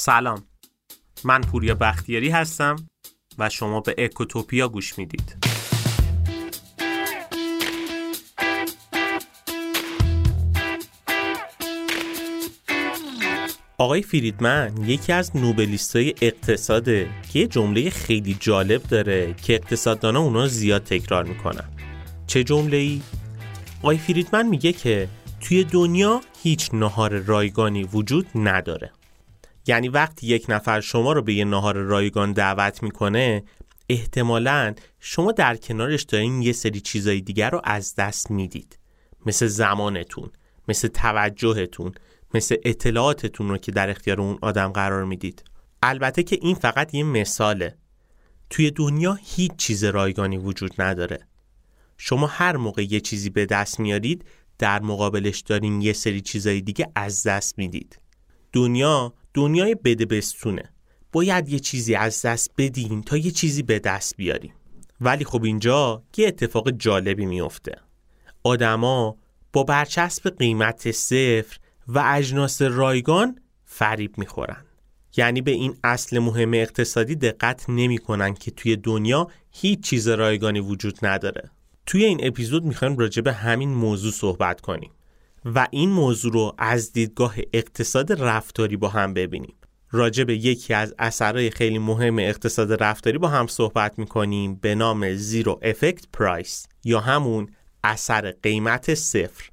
سلام. 0.00 0.44
من 1.24 1.40
پوریا 1.40 1.74
بختیاری 1.74 2.28
هستم 2.28 2.76
و 3.38 3.48
شما 3.48 3.80
به 3.80 3.94
اکوتوپیا 3.98 4.68
گوش 4.68 4.98
می‌دید. 4.98 5.36
آقای 13.78 14.02
فریدمن 14.02 14.72
یکی 14.86 15.12
از 15.12 15.36
نوبلیستای 15.36 16.14
اقتصاده 16.22 17.10
که 17.32 17.38
یه 17.38 17.46
جمله 17.46 17.90
خیلی 17.90 18.36
جالب 18.40 18.82
داره 18.82 19.34
که 19.34 19.54
اقتصاددانا 19.54 20.20
اونا 20.20 20.46
زیاد 20.46 20.84
تکرار 20.84 21.24
می‌کنن. 21.24 21.70
چه 22.26 22.44
جمله 22.44 22.76
ای؟ 22.76 23.02
آقای 23.78 23.98
فریدمن 23.98 24.46
میگه 24.48 24.72
که 24.72 25.08
توی 25.40 25.64
دنیا 25.64 26.20
هیچ 26.42 26.70
نهار 26.74 27.18
رایگانی 27.18 27.84
وجود 27.84 28.26
نداره. 28.34 28.92
یعنی 29.70 29.88
وقتی 29.88 30.26
یک 30.26 30.46
نفر 30.48 30.80
شما 30.80 31.12
رو 31.12 31.22
به 31.22 31.34
یه 31.34 31.44
نهار 31.44 31.76
رایگان 31.76 32.32
دعوت 32.32 32.82
می‌کنه 32.82 33.44
احتمالا 33.88 34.74
شما 35.00 35.32
در 35.32 35.56
کنارش 35.56 36.02
دارین 36.02 36.42
یه 36.42 36.52
سری 36.52 36.80
چیزای 36.80 37.20
دیگر 37.20 37.50
رو 37.50 37.60
از 37.64 37.94
دست 37.94 38.30
می‌دید. 38.30 38.78
مثل 39.26 39.46
زمانتون 39.46 40.30
مثل 40.68 40.88
توجهتون 40.88 41.92
مثل 42.34 42.56
اطلاعاتتون 42.64 43.48
رو 43.48 43.58
که 43.58 43.72
در 43.72 43.90
اختیار 43.90 44.20
اون 44.20 44.38
آدم 44.42 44.68
قرار 44.68 45.04
می‌دید. 45.04 45.44
البته 45.82 46.22
که 46.22 46.38
این 46.42 46.54
فقط 46.54 46.94
یه 46.94 47.02
مثاله. 47.02 47.76
توی 48.50 48.70
دنیا 48.70 49.18
هیچ 49.22 49.56
چیز 49.56 49.84
رایگانی 49.84 50.36
وجود 50.36 50.82
نداره. 50.82 51.26
شما 51.96 52.26
هر 52.26 52.56
موقع 52.56 52.82
یه 52.82 53.00
چیزی 53.00 53.30
به 53.30 53.46
دست 53.46 53.80
میارید 53.80 54.24
در 54.58 54.82
مقابلش 54.82 55.40
دارین 55.40 55.82
یه 55.82 55.92
سری 55.92 56.20
چیزای 56.20 56.60
دیگه 56.60 56.86
از 56.94 57.22
دست 57.22 57.58
می‌دید. 57.58 57.98
دنیا 58.52 59.12
دنیای 59.34 59.74
بده 59.74 60.06
بستونه 60.06 60.72
باید 61.12 61.48
یه 61.48 61.58
چیزی 61.58 61.94
از 61.94 62.22
دست 62.22 62.50
بدین 62.58 63.02
تا 63.02 63.16
یه 63.16 63.30
چیزی 63.30 63.62
به 63.62 63.78
دست 63.78 64.16
بیاریم. 64.16 64.54
ولی 65.00 65.24
خب 65.24 65.44
اینجا 65.44 66.02
یه 66.16 66.28
اتفاق 66.28 66.70
جالبی 66.70 67.26
میفته 67.26 67.76
آدما 68.42 69.16
با 69.52 69.62
برچسب 69.62 70.36
قیمت 70.38 70.90
صفر 70.90 71.58
و 71.88 72.02
اجناس 72.06 72.62
رایگان 72.62 73.38
فریب 73.64 74.18
می‌خورن. 74.18 74.64
یعنی 75.16 75.40
به 75.40 75.50
این 75.50 75.76
اصل 75.84 76.18
مهم 76.18 76.54
اقتصادی 76.54 77.14
دقت 77.14 77.64
نمی‌کنن 77.68 78.34
که 78.34 78.50
توی 78.50 78.76
دنیا 78.76 79.28
هیچ 79.50 79.80
چیز 79.80 80.08
رایگانی 80.08 80.60
وجود 80.60 80.98
نداره. 81.02 81.50
توی 81.86 82.04
این 82.04 82.26
اپیزود 82.26 82.64
می‌خوایم 82.64 82.96
راجع 82.96 83.22
به 83.22 83.32
همین 83.32 83.70
موضوع 83.74 84.12
صحبت 84.12 84.60
کنیم. 84.60 84.90
و 85.44 85.66
این 85.70 85.90
موضوع 85.90 86.32
رو 86.32 86.54
از 86.58 86.92
دیدگاه 86.92 87.34
اقتصاد 87.52 88.22
رفتاری 88.22 88.76
با 88.76 88.88
هم 88.88 89.14
ببینیم. 89.14 89.54
راجع 89.90 90.24
به 90.24 90.36
یکی 90.36 90.74
از 90.74 90.94
اثرهای 90.98 91.50
خیلی 91.50 91.78
مهم 91.78 92.18
اقتصاد 92.18 92.82
رفتاری 92.82 93.18
با 93.18 93.28
هم 93.28 93.46
صحبت 93.46 93.98
می‌کنیم 93.98 94.54
به 94.54 94.74
نام 94.74 95.14
زیرو 95.14 95.60
افکت 95.62 96.04
پرایس 96.12 96.66
یا 96.84 97.00
همون 97.00 97.48
اثر 97.84 98.30
قیمت 98.42 98.94
صفر. 98.94 99.50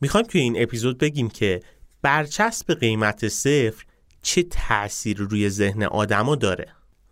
می‌خوایم 0.00 0.26
توی 0.26 0.40
این 0.40 0.62
اپیزود 0.62 0.98
بگیم 0.98 1.28
که 1.28 1.62
برچسب 2.02 2.74
قیمت 2.74 3.28
صفر 3.28 3.84
چه 4.22 4.42
تأثیر 4.42 5.18
روی 5.18 5.48
ذهن 5.48 5.82
آدما 5.82 6.34
داره 6.34 6.66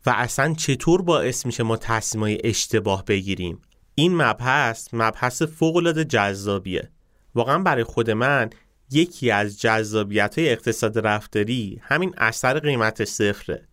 و 0.06 0.10
اصلا 0.16 0.54
چطور 0.54 1.02
باعث 1.02 1.46
میشه 1.46 1.62
ما 1.62 1.76
تصمیمای 1.76 2.40
اشتباه 2.44 3.04
بگیریم. 3.04 3.62
این 3.94 4.16
مبحث 4.16 4.88
مبحث 4.92 5.42
فوقالعاده 5.42 6.04
جذابیه. 6.04 6.90
واقعا 7.36 7.58
برای 7.58 7.84
خود 7.84 8.10
من 8.10 8.50
یکی 8.90 9.30
از 9.30 9.60
جذابیت 9.60 10.38
های 10.38 10.48
اقتصاد 10.48 11.06
رفتاری 11.06 11.80
همین 11.82 12.14
اثر 12.18 12.58
قیمت 12.58 13.04
صفره. 13.04 13.68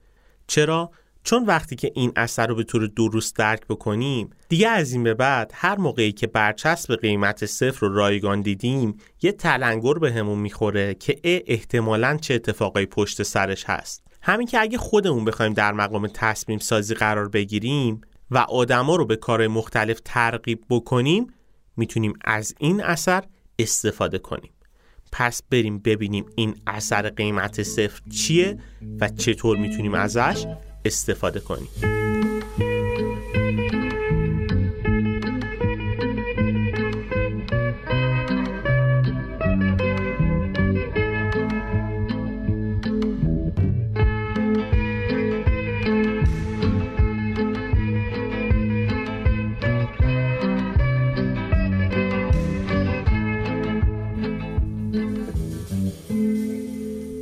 چرا؟ 0.47 0.91
چون 1.23 1.45
وقتی 1.45 1.75
که 1.75 1.91
این 1.95 2.11
اثر 2.15 2.47
رو 2.47 2.55
به 2.55 2.63
طور 2.63 2.87
درست 2.87 3.35
درک 3.35 3.67
بکنیم 3.67 4.29
دیگه 4.49 4.67
از 4.67 4.93
این 4.93 5.03
به 5.03 5.13
بعد 5.13 5.51
هر 5.53 5.77
موقعی 5.77 6.11
که 6.11 6.27
برچسب 6.27 6.95
قیمت 6.95 7.45
صفر 7.45 7.87
رو 7.87 7.95
رایگان 7.95 8.41
دیدیم 8.41 8.97
یه 9.21 9.31
تلنگر 9.31 9.93
به 9.93 10.11
همون 10.11 10.39
می‌خوره 10.39 10.93
که 10.93 11.19
اه 11.23 11.39
احتمالا 11.45 12.17
چه 12.21 12.33
اتفاقای 12.33 12.85
پشت 12.85 13.23
سرش 13.23 13.63
هست. 13.65 14.03
همین 14.21 14.47
که 14.47 14.59
اگه 14.59 14.77
خودمون 14.77 15.25
بخوایم 15.25 15.53
در 15.53 15.71
مقام 15.71 16.07
تصمیم 16.07 16.59
سازی 16.59 16.93
قرار 16.93 17.29
بگیریم 17.29 18.01
و 18.31 18.37
آدما 18.37 18.95
رو 18.95 19.05
به 19.05 19.15
کار 19.15 19.47
مختلف 19.47 19.99
ترغیب 20.05 20.63
بکنیم 20.69 21.27
می‌تونیم 21.77 22.13
از 22.25 22.55
این 22.59 22.83
اثر 22.83 23.23
استفاده 23.59 24.19
کنیم. 24.19 24.51
پس 25.11 25.41
بریم 25.51 25.79
ببینیم 25.79 26.25
این 26.35 26.55
اثر 26.67 27.09
قیمت 27.09 27.63
صفر 27.63 28.01
چیه 28.09 28.57
و 28.99 29.09
چطور 29.09 29.57
می‌تونیم 29.57 29.93
ازش 29.93 30.45
استفاده 30.85 31.39
کنیم. 31.39 32.02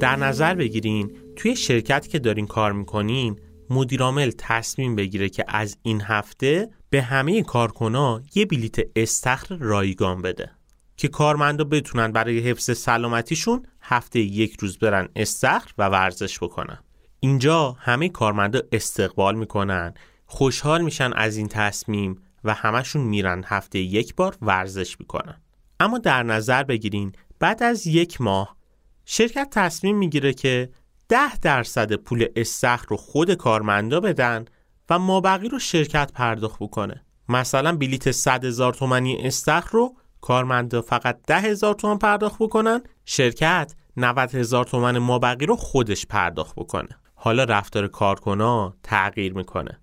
در 0.02 0.16
نظر 0.16 0.56
بگیرین 0.56 1.12
توی 1.36 1.56
شرکت 1.56 2.08
که 2.08 2.20
دارین 2.20 2.48
کار 2.48 2.72
می‌کنین 2.72 3.40
مدیرعامل 3.70 4.32
تصمیم 4.38 4.96
بگیره 4.96 5.30
که 5.30 5.46
از 5.48 5.78
این 5.84 6.02
هفته 6.02 6.70
به 6.90 7.02
همه 7.02 7.44
کارکنا 7.44 8.22
یه 8.36 8.46
بلیت 8.46 8.76
استخر 8.96 9.56
رایگان 9.56 10.22
بده 10.22 10.52
که 10.98 11.08
کارمندا 11.08 11.64
بتونن 11.64 12.12
برای 12.12 12.40
حفظ 12.40 12.78
سلامتیشون 12.78 13.66
هفته 13.82 14.20
یک 14.20 14.58
روز 14.60 14.78
برن 14.78 15.10
استخر 15.16 15.72
و 15.78 15.90
ورزش 15.90 16.40
بکنن. 16.40 16.80
اینجا 17.20 17.76
همه 17.80 18.10
کارمندا 18.10 18.62
استقبال 18.72 19.36
می‌کنن 19.36 19.94
خوشحال 20.26 20.82
میشن 20.82 21.14
از 21.14 21.38
این 21.38 21.48
تصمیم 21.48 22.22
و 22.44 22.54
همشون 22.54 23.02
میرن 23.02 23.44
هفته 23.46 23.80
یک 23.80 24.16
بار 24.16 24.38
ورزش 24.42 25.00
می‌کنن. 25.00 25.42
اما 25.80 25.98
در 25.98 26.24
نظر 26.24 26.64
بگیرین 26.64 27.12
بعد 27.40 27.64
از 27.64 27.88
یک 27.88 28.22
ماه 28.22 28.61
شرکت 29.06 29.48
تصمیم 29.52 29.98
می‌گیره 29.98 30.34
که 30.34 30.70
ده 31.10 31.38
درصد 31.38 31.94
پول 31.94 32.28
استخر 32.36 32.86
رو 32.90 32.98
خود 32.98 33.34
کارمندا 33.34 34.00
بدن 34.00 34.46
و 34.90 35.00
مابقی 35.00 35.50
رو 35.50 35.60
شرکت 35.60 36.12
پرداخت 36.14 36.60
بکنه. 36.60 37.06
مثلا 37.30 37.76
بلیت 37.78 38.12
100 38.12 38.46
هزار 38.46 38.74
تومنی 38.74 39.18
استخر 39.18 39.70
رو 39.72 39.96
کارمندا 40.22 40.82
فقط 40.82 41.20
ده 41.28 41.40
هزار 41.40 41.74
تومن 41.74 41.98
پرداخت 41.98 42.36
بکنن 42.40 42.82
شرکت 43.06 43.76
90 43.98 44.36
هزار 44.36 44.66
تومن 44.66 44.98
مابقی 44.98 45.46
رو 45.46 45.56
خودش 45.56 46.06
پرداخت 46.06 46.56
بکنه. 46.56 46.90
حالا 47.16 47.44
رفتار 47.44 47.88
کارکنا 47.88 48.76
تغییر 48.84 49.34
می‌کنه. 49.34 49.80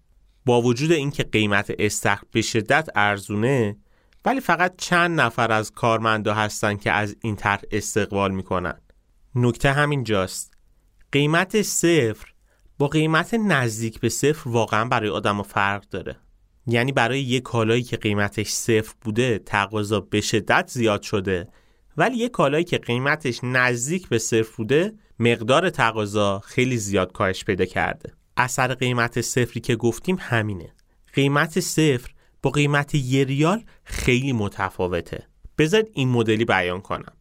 با 0.46 0.62
وجود 0.62 0.92
اینکه 0.92 1.22
قیمت 1.22 1.72
استخر 1.78 2.24
به 2.32 2.42
شدت 2.42 2.88
ارزونه 2.94 3.76
ولی 4.24 4.40
فقط 4.40 4.74
چند 4.78 5.20
نفر 5.20 5.52
از 5.52 5.72
کارمندا 5.72 6.34
هستن 6.34 6.76
که 6.76 6.92
از 6.92 7.16
این 7.22 7.36
طرح 7.36 7.60
استقبال 7.70 8.30
می‌کنن. 8.30 8.80
نکته 9.34 9.72
همین 9.72 10.04
جاست. 10.04 10.54
قیمت 11.12 11.62
صفر 11.62 12.32
با 12.78 12.88
قیمت 12.88 13.34
نزدیک 13.34 14.00
به 14.00 14.08
صفر 14.08 14.48
واقعا 14.48 14.84
برای 14.84 15.08
آدم 15.10 15.42
فرق 15.42 15.88
داره. 15.88 16.16
یعنی 16.66 16.92
برای 16.92 17.20
یک 17.20 17.42
کالایی 17.42 17.82
که 17.82 17.96
قیمتش 17.96 18.48
صفر 18.48 18.94
بوده 19.00 19.38
تقاضا 19.38 20.00
به 20.00 20.20
شدت 20.20 20.70
زیاد 20.70 21.02
شده. 21.02 21.48
ولی 21.96 22.16
یک 22.16 22.30
کالایی 22.30 22.64
که 22.64 22.78
قیمتش 22.78 23.40
نزدیک 23.42 24.08
به 24.08 24.18
صفر 24.18 24.56
بوده 24.56 24.92
مقدار 25.18 25.70
تقاضا 25.70 26.38
خیلی 26.38 26.76
زیاد 26.76 27.12
کاهش 27.12 27.44
پیدا 27.44 27.64
کرده. 27.64 28.12
اثر 28.36 28.74
قیمت 28.74 29.20
صفری 29.20 29.60
که 29.60 29.76
گفتیم 29.76 30.16
همینه. 30.20 30.74
قیمت 31.14 31.60
صفر 31.60 32.10
با 32.42 32.50
قیمت 32.50 32.94
یه 32.94 33.24
ریال 33.24 33.64
خیلی 33.84 34.32
متفاوته. 34.32 35.26
بذارید 35.58 35.90
این 35.92 36.08
مدلی 36.08 36.44
بیان 36.44 36.80
کنم. 36.80 37.12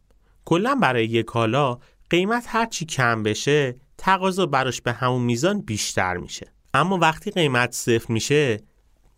کلا 0.44 0.74
برای 0.74 1.04
یک 1.04 1.24
کالا 1.26 1.78
قیمت 2.10 2.44
هرچی 2.48 2.84
کم 2.84 3.22
بشه 3.22 3.76
تقاضا 3.98 4.46
براش 4.46 4.80
به 4.80 4.92
همون 4.92 5.22
میزان 5.22 5.60
بیشتر 5.60 6.16
میشه. 6.16 6.52
اما 6.74 6.98
وقتی 6.98 7.30
قیمت 7.30 7.72
صفر 7.72 8.12
میشه 8.12 8.60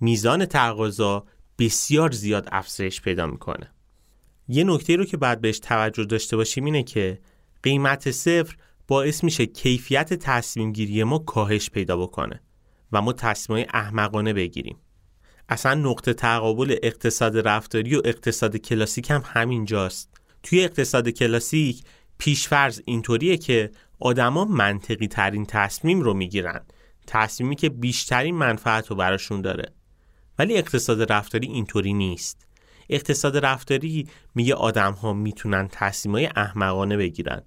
میزان 0.00 0.46
تقاضا 0.46 1.24
بسیار 1.58 2.10
زیاد 2.10 2.48
افزایش 2.52 3.00
پیدا 3.00 3.26
می‌کنه. 3.26 3.70
یه 4.48 4.64
نکته 4.64 4.96
رو 4.96 5.04
که 5.04 5.16
بعد 5.16 5.40
بهش 5.40 5.58
توجه 5.58 6.04
داشته 6.04 6.36
باشیم 6.36 6.64
اینه 6.64 6.82
که 6.82 7.20
قیمت 7.62 8.10
صفر 8.10 8.56
باعث 8.88 9.24
میشه 9.24 9.46
کیفیت 9.46 10.14
تصمیم 10.14 10.72
گیری 10.72 11.04
ما 11.04 11.18
کاهش 11.18 11.70
پیدا 11.70 11.96
بکنه 11.96 12.42
و 12.92 13.02
ما 13.02 13.12
تصمیمای 13.12 13.66
احمقانه 13.74 14.32
بگیریم. 14.32 14.76
اصلا 15.48 15.74
نقطه 15.74 16.14
تقابل 16.14 16.76
اقتصاد 16.82 17.48
رفتاری 17.48 17.96
و 17.96 18.02
اقتصاد 18.04 18.56
کلاسیک 18.56 19.10
هم 19.10 19.22
همین 19.26 19.64
جاست 19.64 20.10
توی 20.42 20.64
اقتصاد 20.64 21.08
کلاسیک 21.08 21.84
پیشفرض 22.20 22.80
اینطوریه 22.84 23.36
که 23.36 23.70
آدما 24.00 24.44
منطقی 24.44 25.06
ترین 25.08 25.46
تصمیم 25.46 26.00
رو 26.00 26.14
می‌گیرن. 26.14 26.60
تصمیمی 27.06 27.56
که 27.56 27.68
بیشترین 27.68 28.34
منفعت 28.34 28.86
رو 28.86 28.96
براشون 28.96 29.40
داره. 29.40 29.72
ولی 30.38 30.56
اقتصاد 30.56 31.12
رفتاری 31.12 31.46
اینطوری 31.46 31.92
نیست. 31.92 32.46
اقتصاد 32.88 33.36
رفتاری 33.36 34.08
میگه 34.34 34.54
آدم 34.54 34.92
ها 34.92 35.12
می‌تونن 35.12 35.68
تصمیم 35.72 36.14
های 36.14 36.28
احمقانه 36.36 36.96
بگیرن 36.96 37.42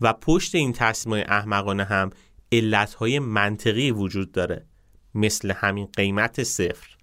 و 0.00 0.12
پشت 0.12 0.54
این 0.54 0.72
تصمیم 0.72 1.14
های 1.14 1.22
احمقانه 1.22 1.84
هم 1.84 2.10
علت 2.52 2.94
های 2.94 3.18
منطقی 3.18 3.90
وجود 3.90 4.32
داره 4.32 4.66
مثل 5.14 5.50
همین 5.50 5.88
قیمت 5.96 6.42
صفر. 6.42 6.96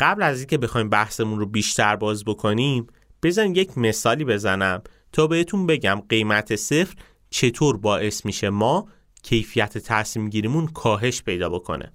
قبل 0.00 0.22
از 0.22 0.38
اینکه 0.38 0.58
بخوایم 0.58 0.88
بحثمون 0.88 1.38
رو 1.38 1.46
بیشتر 1.46 1.96
باز 1.96 2.24
بکنیم 2.24 2.86
بزن 3.22 3.54
یک 3.54 3.78
مثالی 3.78 4.24
بزنم 4.24 4.82
تا 5.12 5.26
بهتون 5.26 5.66
بگم 5.66 6.02
قیمت 6.08 6.56
صفر 6.56 6.94
چطور 7.30 7.76
باعث 7.76 8.26
میشه 8.26 8.50
ما 8.50 8.88
کیفیت 9.22 9.78
تصمیم 9.78 10.28
گیریمون 10.30 10.66
کاهش 10.66 11.22
پیدا 11.22 11.48
بکنه 11.48 11.92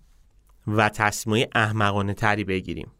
و 0.68 0.90
تصمیم 0.90 1.48
احمقانه 1.56 2.14
تری 2.14 2.44
بگیریم. 2.44 2.92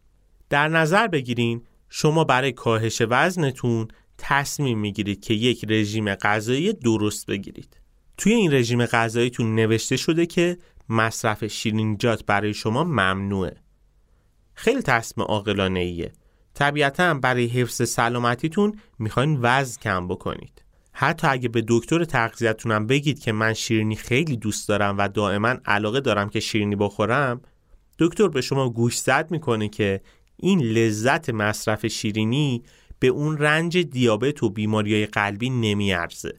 در 0.50 0.68
نظر 0.68 1.06
بگیرین 1.06 1.62
شما 1.88 2.24
برای 2.24 2.52
کاهش 2.52 3.02
وزنتون 3.10 3.88
تصمیم 4.18 4.78
می‌گیرید 4.78 5.20
که 5.20 5.34
یک 5.34 5.64
رژیم 5.68 6.14
غذایی 6.14 6.72
درست 6.72 7.26
بگیرید. 7.26 7.80
توی 8.16 8.32
این 8.32 8.54
رژیم 8.54 8.86
غذاییتون 8.86 9.54
نوشته 9.54 9.96
شده 9.96 10.26
که 10.26 10.58
مصرف 10.88 11.44
شیرینیجات 11.46 12.24
برای 12.24 12.54
شما 12.54 12.84
ممنوعه. 12.84 13.56
خیلی 14.54 14.82
تصمیم 14.82 15.26
عاقلانه 15.26 15.80
ایه 15.80 16.12
طبیعتا 16.56 17.14
برای 17.14 17.46
حفظ 17.46 17.88
سلامتیتون 17.88 18.78
می‌خواین 18.98 19.38
وزن 19.42 19.80
کم 19.82 20.08
بکنید. 20.08 20.62
حتی 20.92 21.26
اگه 21.26 21.48
به 21.48 21.64
دکتر 21.68 22.04
تغذیتونم 22.04 22.86
بگید 22.86 23.18
که 23.18 23.32
من 23.32 23.52
شیرینی 23.52 23.96
خیلی 23.96 24.36
دوست 24.36 24.68
دارم 24.68 24.98
و 24.98 25.08
دائما 25.08 25.54
علاقه 25.64 26.00
دارم 26.00 26.28
که 26.28 26.40
شیرینی 26.40 26.76
بخورم 26.76 27.40
دکتر 27.98 28.28
به 28.28 28.40
شما 28.40 28.70
گوش 28.70 28.98
زد 28.98 29.30
می‌کنه 29.30 29.68
که 29.68 30.00
این 30.36 30.60
لذت 30.60 31.30
مصرف 31.30 31.86
شیرینی 31.86 32.62
به 32.98 33.06
اون 33.06 33.38
رنج 33.38 33.78
دیابت 33.78 34.42
و 34.42 34.50
بیماری 34.50 35.06
قلبی 35.06 35.50
نمیارزه. 35.50 36.34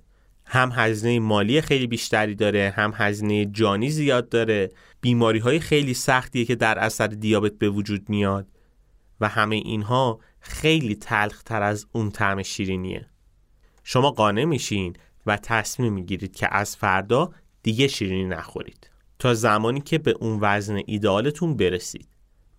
هم 0.46 0.72
هزینه 0.75 1.20
مالی 1.20 1.62
خیلی 1.62 1.88
بیشتری 1.88 2.36
داره 2.36 2.74
هم 2.75 2.94
هزینه 2.96 3.46
جانی 3.46 3.90
زیاد 3.90 4.30
داره. 4.30 4.72
بیماری 5.02 5.40
های 5.40 5.60
خیلی 5.60 5.94
سختیه 5.94 6.46
که 6.46 6.56
در 6.56 6.80
اثر 6.80 7.08
دیابت 7.08 7.52
به 7.52 7.70
وجود 7.70 8.10
میاد. 8.10 8.48
و 9.22 9.28
همه 9.28 9.56
اینها 9.56 10.19
خیلی 10.40 10.96
تلخ 10.96 11.44
تر 11.44 11.62
از 11.62 11.86
اون 11.92 12.12
طعم 12.12 12.44
شیرینیه. 12.44 13.10
شما 13.84 14.12
قانع 14.12 14.44
میشین 14.44 14.96
و 15.25 15.38
تصمیم 15.38 15.94
می‌گیرید 15.94 16.36
که 16.36 16.56
از 16.56 16.75
فردا 16.75 17.31
دیگه 17.64 17.88
شیرینی 17.88 18.25
نخورید. 18.25 18.90
تا 19.19 19.34
زمانی 19.34 19.81
که 19.81 19.98
به 19.98 20.12
اون 20.12 20.40
وزن 20.42 20.81
ایدالتون 20.86 21.58
برسید 21.58 22.08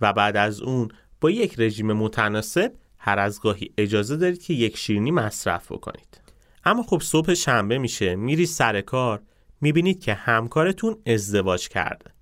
و 0.00 0.12
بعد 0.12 0.36
از 0.36 0.60
اون 0.60 0.88
با 1.20 1.30
یک 1.30 1.54
رژیم 1.58 1.92
متناسب 1.92 2.72
هر 2.98 3.18
از 3.18 3.40
گاهی 3.40 3.70
اجازه 3.78 4.16
دارید 4.16 4.42
که 4.42 4.54
یک 4.54 4.76
شیرینی 4.76 5.10
مصرف 5.10 5.72
بکنید. 5.72 6.20
اما 6.64 6.82
خب 6.82 7.00
صبح 7.02 7.34
شنبه 7.34 7.78
میشه 7.78 8.16
میری 8.16 8.46
سر 8.46 8.80
کار 8.80 9.22
می‌بینید 9.60 10.00
که 10.00 10.14
همکارتون 10.14 10.96
ازدواج 11.06 11.68
کرده. 11.68 12.17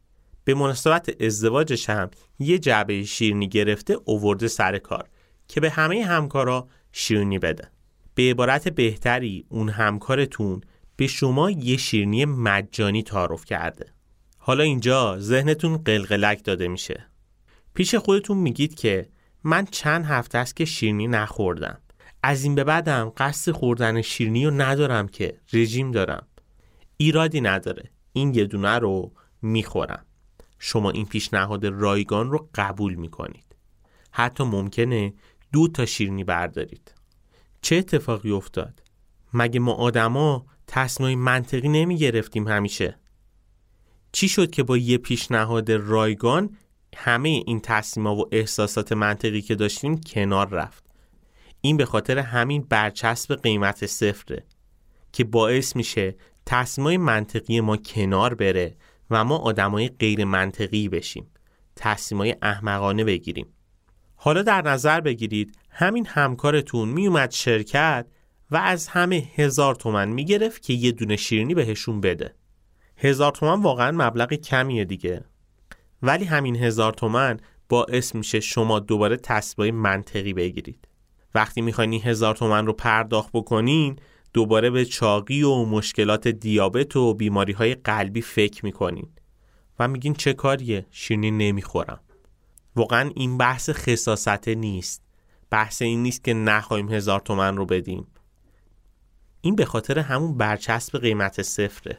به 0.46 0.54
مناسبت 0.54 1.22
ازدواجش 1.22 1.90
هم 1.90 2.10
یه 2.38 2.58
جعبه 2.58 3.04
شیرینی 3.04 3.48
گرفته 3.48 3.96
اوورده 4.04 4.48
سر 4.48 4.78
کار 4.78 5.08
که 5.48 5.60
به 5.60 5.70
همه 5.70 6.04
همکارا 6.04 6.69
شیرینی 6.93 7.38
بده. 7.38 7.70
به 8.14 8.22
عبارت 8.22 8.69
بهتری 8.69 9.46
اون 9.48 9.69
همکارتون 9.69 10.60
به 10.96 11.06
شما 11.06 11.50
یه 11.50 11.76
شیرینی 11.76 12.25
مجانی 12.25 13.02
تعارف 13.02 13.44
کرده. 13.44 13.93
حالا 14.38 14.64
اینجا 14.64 15.19
ذهنتون 15.19 15.76
قلقلک 15.76 16.44
داده 16.44 16.69
میشه. 16.69 17.06
پیش 17.75 17.94
خودتون 17.94 18.38
میگید 18.38 18.75
که 18.75 19.08
من 19.44 19.64
چند 19.64 20.04
هفته 20.04 20.38
است 20.38 20.56
که 20.56 20.64
شیرینی 20.64 21.08
نخوردم. 21.08 21.78
از 22.22 22.44
این 22.44 22.54
به 22.54 22.64
بعدم 22.64 23.12
قصد 23.16 23.52
خوردن 23.52 24.02
شیرینی 24.02 24.44
رو 24.44 24.50
ندارم 24.50 25.08
که 25.08 25.40
رژیم 25.52 25.90
دارم. 25.90 26.26
ایرادی 26.96 27.40
نداره. 27.40 27.90
این 28.12 28.34
یه 28.34 28.44
دونه 28.44 28.78
رو 28.78 29.12
می‌خورم. 29.43 30.06
شما 30.58 30.91
این 30.91 31.06
پیشنهاد 31.06 31.67
رایگان 31.67 32.31
رو 32.31 32.49
قبول 32.55 32.94
می‌کنید. 32.94 33.56
حتی 34.11 34.44
ممکنه 34.44 35.14
دو 35.53 35.69
تا 35.69 35.87
شیرینی 35.87 36.25
بردارید. 36.25 36.94
چه 37.62 37.76
اتفاقی 37.76 38.31
افتاد؟ 38.31 38.82
مگه 39.35 39.61
ما 39.61 39.73
آدما 39.73 40.47
تصمیم 40.67 41.19
منطقی 41.19 41.69
نمی 41.69 41.97
گرفتیم 41.97 42.49
همیشه؟ 42.49 42.99
چی 44.12 44.29
شد 44.29 44.50
که 44.50 44.62
با 44.62 44.76
یه 44.76 44.99
پیشنهاد 44.99 45.73
رایگان 45.73 46.56
همه 46.97 47.29
این 47.29 47.61
تصمیمات 47.61 48.19
و 48.19 48.29
احساسات 48.32 48.93
منطقی 48.93 49.43
که 49.43 49.55
داشتیم 49.55 50.00
کنار 50.00 50.49
رفت؟ 50.49 50.85
این 51.61 51.76
به 51.76 51.85
خاطر 51.85 52.19
همین 52.19 52.67
برچسب 52.69 53.35
قیمت 53.35 53.87
صفره 53.87 54.44
که 55.12 55.25
باعث 55.25 55.76
میشه 55.76 56.17
تصمیمای 56.47 56.97
منطقی 56.97 57.61
ما 57.61 57.76
کنار 57.76 58.35
بره 58.35 58.76
و 59.11 59.25
ما 59.25 59.37
آدمای 59.37 59.88
غیر 59.88 60.25
منطقی 60.25 60.88
بشیم. 60.88 61.26
تصمیمای 61.76 62.37
احمقانه 62.43 63.05
بگیریم. 63.05 63.47
حالا 64.14 64.43
در 64.43 64.62
نظر 64.62 65.00
بگیرید 65.00 65.58
همین 65.70 66.06
همکارتون 66.06 66.88
میومد 66.88 67.31
شرکت 67.31 68.06
و 68.50 68.56
از 68.56 68.88
همه 68.88 69.29
هزار 69.35 69.75
تومن 69.75 70.08
می‌گرفت 70.08 70.62
که 70.62 70.73
یه 70.73 70.93
دونه 70.93 71.17
شیرینی 71.17 71.55
بهشون 71.55 72.00
بده. 72.00 72.35
هزار 72.97 73.32
تومن 73.32 73.62
واقعا 73.62 73.93
مبلغ 73.93 74.35
کمیه 74.35 74.85
دیگه. 74.85 75.25
ولی 76.03 76.25
همین 76.25 76.56
هزار 76.56 76.93
تومن 76.93 77.41
باعث 77.69 78.14
میشه 78.14 78.41
شما 78.41 78.79
دوباره 78.79 79.17
تصمیم 79.17 79.75
منطقی 79.75 80.32
بگیرید. 80.32 80.88
وقتی 81.35 81.61
می‌خواین 81.61 81.93
این 81.93 82.03
هزار 82.03 82.35
تومن 82.35 82.67
رو 82.67 82.73
پرداخت 82.73 83.31
بکنین 83.32 83.99
دوباره 84.37 84.71
به 84.71 84.85
چاقی 84.85 85.43
و 85.43 85.65
مشکلات 85.65 86.29
دیابت 86.29 86.97
و 86.97 87.15
بیماری 87.15 87.53
های 87.53 87.75
قلبی 87.75 88.21
فکر 88.21 88.65
می‌کنین. 88.65 89.09
و 89.79 89.88
میگین 89.88 90.15
چه 90.15 90.33
کاریه؟ 90.33 90.87
شیرینی 90.91 91.31
نمی‌خورم. 91.31 92.00
واقعا 92.77 93.11
این 93.15 93.38
بحث 93.38 93.71
خصاصته 93.71 94.55
نیست. 94.55 95.03
بحث 95.50 95.83
این 95.83 96.03
نیست 96.03 96.25
که 96.25 96.35
نخواهیم 96.35 96.93
هزار 96.93 97.21
تومن 97.21 97.56
رو 97.56 97.67
بدیم. 97.67 98.06
این 99.41 99.56
به 99.56 99.65
خاطر 99.65 99.99
همون 99.99 100.37
برچسب 100.37 100.99
قیمت 100.99 101.43
صفره. 101.43 101.99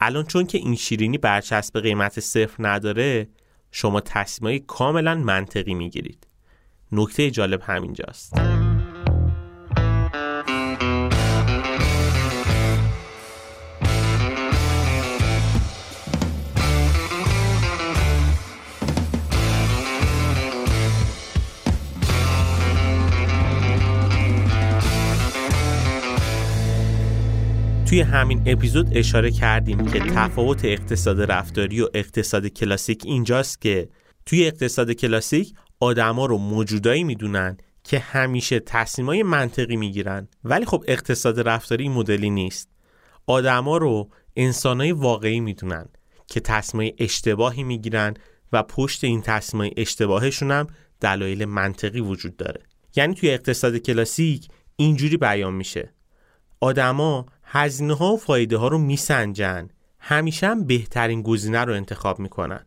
الان 0.00 0.24
چون 0.24 0.46
که 0.46 0.58
این 0.58 0.76
شیرینی 0.76 1.18
برچسب 1.18 1.80
قیمت 1.80 2.20
صفر 2.20 2.56
نداره 2.58 3.28
شما 3.70 4.00
تصمیمای 4.00 4.58
کاملا 4.58 5.14
منطقی 5.14 5.74
می‌گیرید. 5.74 6.26
نکته 6.92 7.30
جالب 7.30 7.60
همینجاست. 7.62 8.34
توی 27.86 28.00
همین 28.00 28.42
اپیزود 28.46 28.96
اشاره 28.96 29.30
کردیم 29.30 29.86
که 29.86 30.00
تفاوت 30.00 30.64
اقتصاد 30.64 31.32
رفتاری 31.32 31.80
و 31.80 31.88
اقتصاد 31.94 32.46
کلاسیک 32.46 33.02
اینجاست 33.04 33.60
که 33.60 33.88
توی 34.26 34.46
اقتصاد 34.46 34.92
کلاسیک 34.92 35.54
آدما 35.80 36.26
رو 36.26 36.38
موجودایی 36.38 37.04
می‌دونن 37.04 37.56
که 37.84 37.98
همیشه 37.98 38.60
تصمیمای 38.60 39.22
منطقی 39.22 39.76
می‌گیرن. 39.76 40.28
ولی 40.44 40.64
خب 40.64 40.84
اقتصاد 40.88 41.48
رفتاری 41.48 41.88
مدلی 41.88 42.30
نیست. 42.30 42.68
آدما 43.26 43.76
رو 43.76 44.10
انسانای 44.36 44.92
واقعی 44.92 45.40
می‌دونن 45.40 45.86
که 46.26 46.40
تصمیمای 46.40 46.94
اشتباهی 46.98 47.62
می‌گیرن 47.62 48.14
و 48.52 48.62
پشت 48.62 49.04
این 49.04 49.22
تصمیمای 49.22 49.72
اشتباهشون 49.76 50.50
هم 50.50 50.66
دلایل 51.00 51.44
منطقی 51.44 52.00
وجود 52.00 52.36
داره. 52.36 52.60
یعنی 52.96 53.14
توی 53.14 53.30
اقتصاد 53.30 53.76
کلاسیک 53.76 54.48
اینجوری 54.76 55.16
بیان 55.16 55.54
میشه. 55.54 55.94
آدما 56.60 57.26
هزینه 57.56 57.94
ها 57.94 58.12
و 58.12 58.16
فایده 58.16 58.56
ها 58.56 58.68
رو 58.68 58.78
میسنجن. 58.78 59.68
همیشه 59.98 60.46
هم 60.46 60.64
بهترین 60.64 61.22
گزینه 61.22 61.64
رو 61.64 61.72
انتخاب 61.74 62.18
می‌کنن. 62.18 62.66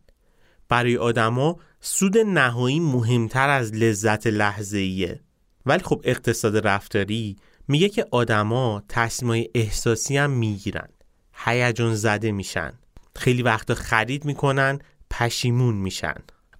برای 0.68 0.96
آدما 0.96 1.56
سود 1.80 2.18
نهایی 2.18 2.80
مهمتر 2.80 3.48
از 3.48 3.74
لذت 3.74 4.26
لحظه 4.26 4.78
ایه 4.78 5.20
ولی 5.66 5.82
خب 5.82 6.00
اقتصاد 6.04 6.66
رفتاری 6.66 7.36
میگه 7.68 7.88
که 7.88 8.06
آدما 8.10 8.82
تصمیمای 8.88 9.48
احساسی 9.54 10.16
هم 10.16 10.30
می‌گیرن. 10.30 10.88
هیجان 11.34 11.94
زده 11.94 12.32
میشن. 12.32 12.72
خیلی 13.16 13.42
وقتا 13.42 13.74
خرید 13.74 14.24
می‌کنن 14.24 14.78
پشیمون 15.10 15.74
میشن. 15.74 16.14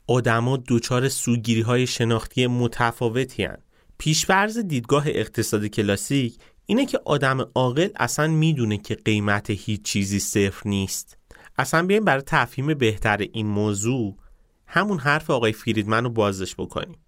آدما 0.07 0.59
دچار 0.69 1.09
سوگیری 1.09 1.61
های 1.61 1.87
شناختی 1.87 2.47
متفاوتی 2.47 3.45
هن. 3.45 3.59
پیشفرز 3.99 4.59
دیدگاه 4.59 5.05
اقتصاد 5.07 5.67
کلاسیک 5.67 6.39
اینه 6.71 6.87
که 6.87 7.01
آدم 7.05 7.41
عاقل 7.55 7.89
اصلا 7.97 8.27
می‌دونه 8.27 8.79
که 8.79 8.95
قیمت 8.95 9.51
هیچ 9.51 9.83
چیزی 9.83 10.19
صفر 10.19 10.69
نیست. 10.69 11.19
اصلا 11.59 11.87
بیایم 11.87 12.05
برای 12.05 12.23
تفهیم 12.27 12.75
بهتر 12.75 13.17
این 13.33 13.47
موضوع 13.47 14.17
همون 14.67 14.99
حرف 14.99 15.31
آقای 15.31 15.53
فریدمن 15.53 16.05
رو 16.05 16.11
بازش 16.11 16.55
بکنیم. 16.55 16.99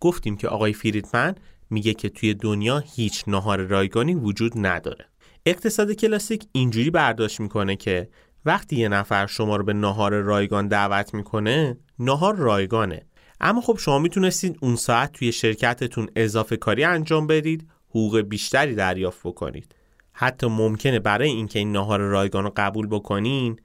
گفتیم 0.00 0.36
که 0.36 0.48
آقای 0.48 0.72
فریدمن 0.72 1.34
میگه 1.70 1.94
که 1.94 2.08
توی 2.08 2.34
دنیا 2.34 2.78
هیچ 2.78 3.24
نهار 3.26 3.60
رایگانی 3.60 4.14
وجود 4.14 4.52
نداره. 4.56 5.04
اقتصاد 5.46 5.92
کلاسیک 5.92 6.44
اینجوری 6.52 6.90
برداشت 6.90 7.40
می‌کنه 7.40 7.76
که 7.76 8.08
وقتی 8.44 8.76
یه 8.76 8.88
نفر 8.88 9.26
شما 9.26 9.56
رو 9.56 9.64
به 9.64 9.72
نهار 9.72 10.20
رایگان 10.20 10.68
دعوت 10.68 11.14
می‌کنه 11.14 11.78
نهار 11.98 12.36
رایگانه. 12.36 13.06
اما 13.40 13.60
خب 13.60 13.78
شما 13.78 13.98
می‌تونستید 13.98 14.58
اون 14.60 14.76
ساعت 14.76 15.12
توی 15.12 15.32
شرکتتون 15.32 16.08
اضافه 16.16 16.56
کاری 16.56 16.84
انجام 16.84 17.26
بدید. 17.26 17.68
حقوق 17.90 18.20
بیشتری 18.20 18.74
دریافت 18.74 19.20
بکنید. 19.24 19.74
حتی 20.12 20.46
ممکنه 20.46 20.98
برای 20.98 21.28
اینکه 21.28 21.58
این 21.58 21.72
نهار 21.72 22.00
رایگان 22.00 22.44
رو 22.44 22.52
قبول 22.56 22.86
بکنین 22.86 23.56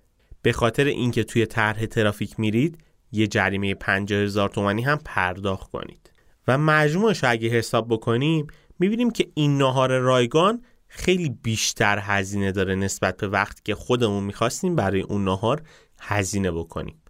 به 0.41 0.53
خاطر 0.53 0.85
اینکه 0.85 1.23
توی 1.23 1.45
طرح 1.45 1.85
ترافیک 1.85 2.39
میرید 2.39 2.77
یه 3.11 3.27
جریمه 3.27 3.73
50 3.75 4.19
هزار 4.19 4.49
تومانی 4.49 4.81
هم 4.81 4.99
پرداخت 5.05 5.71
کنید. 5.71 6.11
و 6.47 6.57
مجموعش 6.57 7.23
اگه 7.23 7.49
حساب 7.49 7.87
بکنیم 7.89 8.47
می‌بینیم 8.79 9.11
که 9.11 9.27
این 9.33 9.57
نهار 9.57 9.97
رایگان 9.97 10.61
خیلی 10.87 11.29
بیشتر 11.29 11.99
هزینه 12.01 12.51
داره 12.51 12.75
نسبت 12.75 13.17
به 13.17 13.27
وقتی 13.27 13.61
که 13.63 13.75
خودمون 13.75 14.23
می‌خواستیم 14.23 14.75
برای 14.75 15.01
اون 15.01 15.23
نهار 15.23 15.61
هزینه 15.99 16.51
بکنیم. 16.51 17.01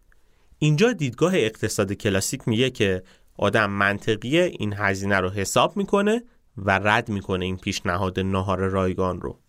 اینجا 0.60 0.94
دیدگاه 0.94 1.36
اقتصاد 1.36 1.94
کلاسیک 1.94 2.48
میگه 2.48 2.70
که 2.70 3.04
آدم 3.38 3.70
منطقیه 3.70 4.44
این 4.44 4.74
هزینه 4.78 5.20
رو 5.20 5.30
حساب 5.30 5.78
می‌کنه 5.78 6.24
و 6.58 6.80
رد 6.80 7.10
می‌کنه 7.10 7.46
این 7.46 7.58
پیشنهاد 7.58 8.20
نهار 8.20 8.60
رایگان 8.60 9.22
رو. 9.22 9.40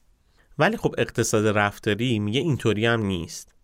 ولی 0.58 0.76
خب 0.76 0.94
اقتصاد 0.98 1.46
رفتاری 1.46 2.18
میگه 2.18 2.40
اینطوری 2.40 2.86
هم 2.86 3.02
نیست. 3.02 3.54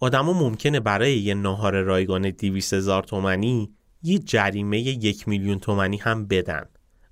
آدما 0.00 0.32
ممکنه 0.32 0.80
برای 0.80 1.18
یه 1.18 1.34
نهار 1.34 1.80
رایگان 1.80 2.30
200 2.30 2.74
هزار 2.74 3.02
تومنی 3.02 3.70
یه 4.02 4.18
جریمه 4.18 4.80
یک 4.80 5.28
میلیون 5.28 5.58
تومنی 5.58 5.96
هم 5.96 6.26
بدن. 6.26 6.64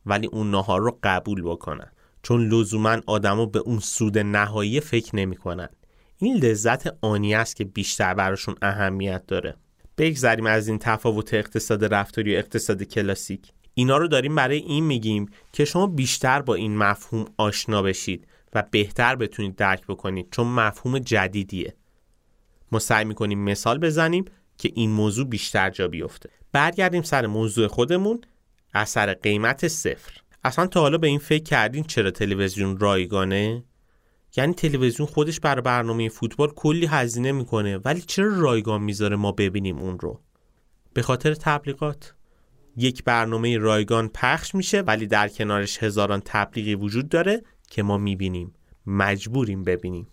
ولی 0.06 0.26
اون 0.26 0.50
نهار 0.50 0.80
رو 0.80 0.99
قبول 1.02 1.42
بکنن. 1.42 1.90
چون 2.23 2.49
لزوما 2.49 2.97
آدما 3.06 3.47
به 3.47 3.59
اون 3.59 3.78
سود 3.78 4.18
نهایی 4.18 4.80
فکر 4.80 5.16
نمی‌کنن. 5.16 5.68
این 6.16 6.37
لذت 6.37 6.97
آنی 7.00 7.35
است 7.35 7.56
که 7.56 7.64
بیشتر 7.64 8.14
براشون 8.14 8.54
اهمیت 8.62 9.26
داره. 9.26 9.56
بگذریم 9.99 10.47
از 10.47 10.68
این 10.68 10.78
تفاوت 10.78 11.35
اقتصاد 11.35 11.94
رفتاری 11.94 12.35
و 12.35 12.38
اقتصاد 12.38 12.82
کلاسیک. 12.82 13.52
اینا 13.75 13.97
رو 13.97 14.09
داریم 14.09 14.35
برای 14.35 14.59
این 14.59 14.85
میگیم 14.85 15.27
که 15.53 15.65
شما 15.65 15.87
بیشتر 15.87 16.43
با 16.43 16.55
این 16.55 16.77
مفهوم 16.77 17.25
آشنا 17.37 17.83
بشید 17.83 18.27
و 18.55 18.65
بهتر 18.71 19.17
بتونید 19.17 19.57
درک 19.57 19.87
بکنید 19.87 20.29
چون 20.31 20.47
مفهوم 20.47 20.99
جدیدیه. 20.99 21.75
ما 22.73 22.79
سعی 22.79 23.05
می‌کنیم 23.05 23.45
مثال 23.45 23.79
بزنیم 23.79 24.25
که 24.59 24.71
این 24.75 24.91
موضوع 24.91 25.27
بیشتر 25.27 25.71
جا 25.71 25.89
بیفته. 25.89 26.31
برگردیم 26.53 27.03
سر 27.03 27.27
موضوع 27.27 27.67
خودمون 27.67 28.21
اثر 28.75 29.15
قیمت 29.15 29.69
صفر. 29.69 30.12
اصلا 30.45 30.67
تا 30.67 30.81
حالا 30.81 30.99
به 30.99 31.07
این 31.07 31.19
فکر 31.19 31.43
کردین 31.43 31.85
چرا 31.85 32.11
تلویزیون 32.11 32.79
رایگانه؟ 32.79 33.65
یعنی 34.37 34.55
تلویزیون 34.55 35.09
خودش 35.09 35.41
برای 35.41 35.62
برنامه 35.62 36.09
فوتبال 36.09 36.49
کلی 36.49 36.87
هزینه 36.87 37.33
می‌کنه 37.33 37.79
ولی 37.79 38.00
چرا 38.00 38.41
رایگان 38.41 38.83
می‌ذاره 38.83 39.17
ما 39.17 39.33
ببینیم 39.33 39.79
اون 39.79 39.99
رو؟ 39.99 40.21
به 40.95 41.03
خاطر 41.03 41.35
تبلیغات. 41.35 42.15
یک 42.77 43.05
برنامه 43.05 43.59
رایگان 43.59 44.09
پخش 44.09 44.55
میشه 44.55 44.81
ولی 44.81 45.07
در 45.07 45.29
کنارش 45.29 45.83
هزاران 45.83 46.23
تبلیغی 46.25 46.75
وجود 46.75 47.09
داره 47.09 47.43
که 47.71 47.83
ما 47.83 47.99
می‌بینیم 47.99 48.55
مجبوریم 48.87 49.65
ببینیم 49.65 50.07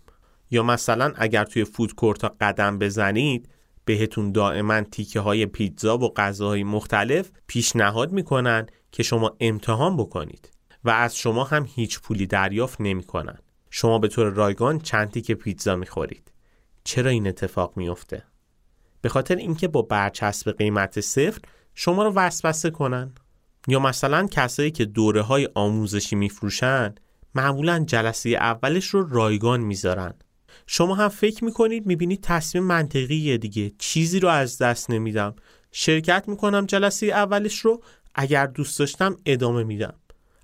یا 0.50 0.62
مثلا 0.62 1.12
اگر 1.16 1.44
توی 1.44 1.64
فود 1.64 1.94
کورتا 1.94 2.36
قدم 2.40 2.78
بزنید 2.78 3.48
بهتون 3.84 4.32
دائما 4.32 4.80
تیکه 4.80 5.20
های 5.20 5.46
پیتزا 5.46 5.98
و 5.98 6.14
غذاهای 6.14 6.64
مختلف 6.64 7.30
پیشنهاد 7.46 8.12
می‌کنن 8.12 8.66
که 8.92 9.02
شما 9.02 9.36
امتحان 9.40 9.96
بکنید 9.96 10.50
و 10.84 10.90
از 10.90 11.16
شما 11.16 11.44
هم 11.44 11.66
هیچ 11.74 12.00
پولی 12.00 12.26
دریافت 12.26 12.80
نمی‌کنن. 12.80 13.38
شما 13.70 13.98
به 13.98 14.08
طور 14.08 14.28
رایگان 14.28 14.78
چند 14.78 15.10
تیکه 15.10 15.34
پیتزا 15.34 15.76
می‌خورید. 15.76 16.32
چرا 16.84 17.10
این 17.10 17.26
اتفاق 17.28 17.72
میفته؟ 17.76 18.22
به 19.00 19.08
خاطر 19.08 19.36
اینکه 19.36 19.68
با 19.68 19.82
برچسب 19.82 20.52
قیمت 20.52 21.00
صفر 21.00 21.40
شما 21.80 22.02
رو 22.02 22.12
وسوسه 22.12 22.70
کنن. 22.70 23.12
یا 23.68 23.78
مثلا 23.78 24.26
کسایی 24.30 24.70
که 24.70 24.84
دوره 24.84 25.22
های 25.22 25.48
آموزشی 25.54 26.16
میفروشن 26.16 26.94
معمولا 27.34 27.84
جلسه 27.86 28.28
اولش 28.28 28.86
رو 28.86 29.08
رایگان 29.08 29.60
می‌ذارن. 29.60 30.14
شما 30.66 30.94
هم 30.94 31.08
فکر 31.08 31.44
می‌کنید 31.44 31.86
می‌بینید 31.86 32.20
تصمیم 32.22 32.64
منطقیه 32.64 33.38
دیگه. 33.38 33.72
چیزی 33.78 34.20
رو 34.20 34.28
از 34.28 34.58
دست 34.58 34.90
نمیدم. 34.90 35.34
شرکت 35.72 36.24
می‌کنم 36.28 36.66
جلسه 36.66 37.06
اولش 37.06 37.58
رو 37.58 37.82
اگر 38.14 38.46
دوست 38.46 38.78
داشتم 38.78 39.16
ادامه 39.26 39.64
میدم. 39.64 39.94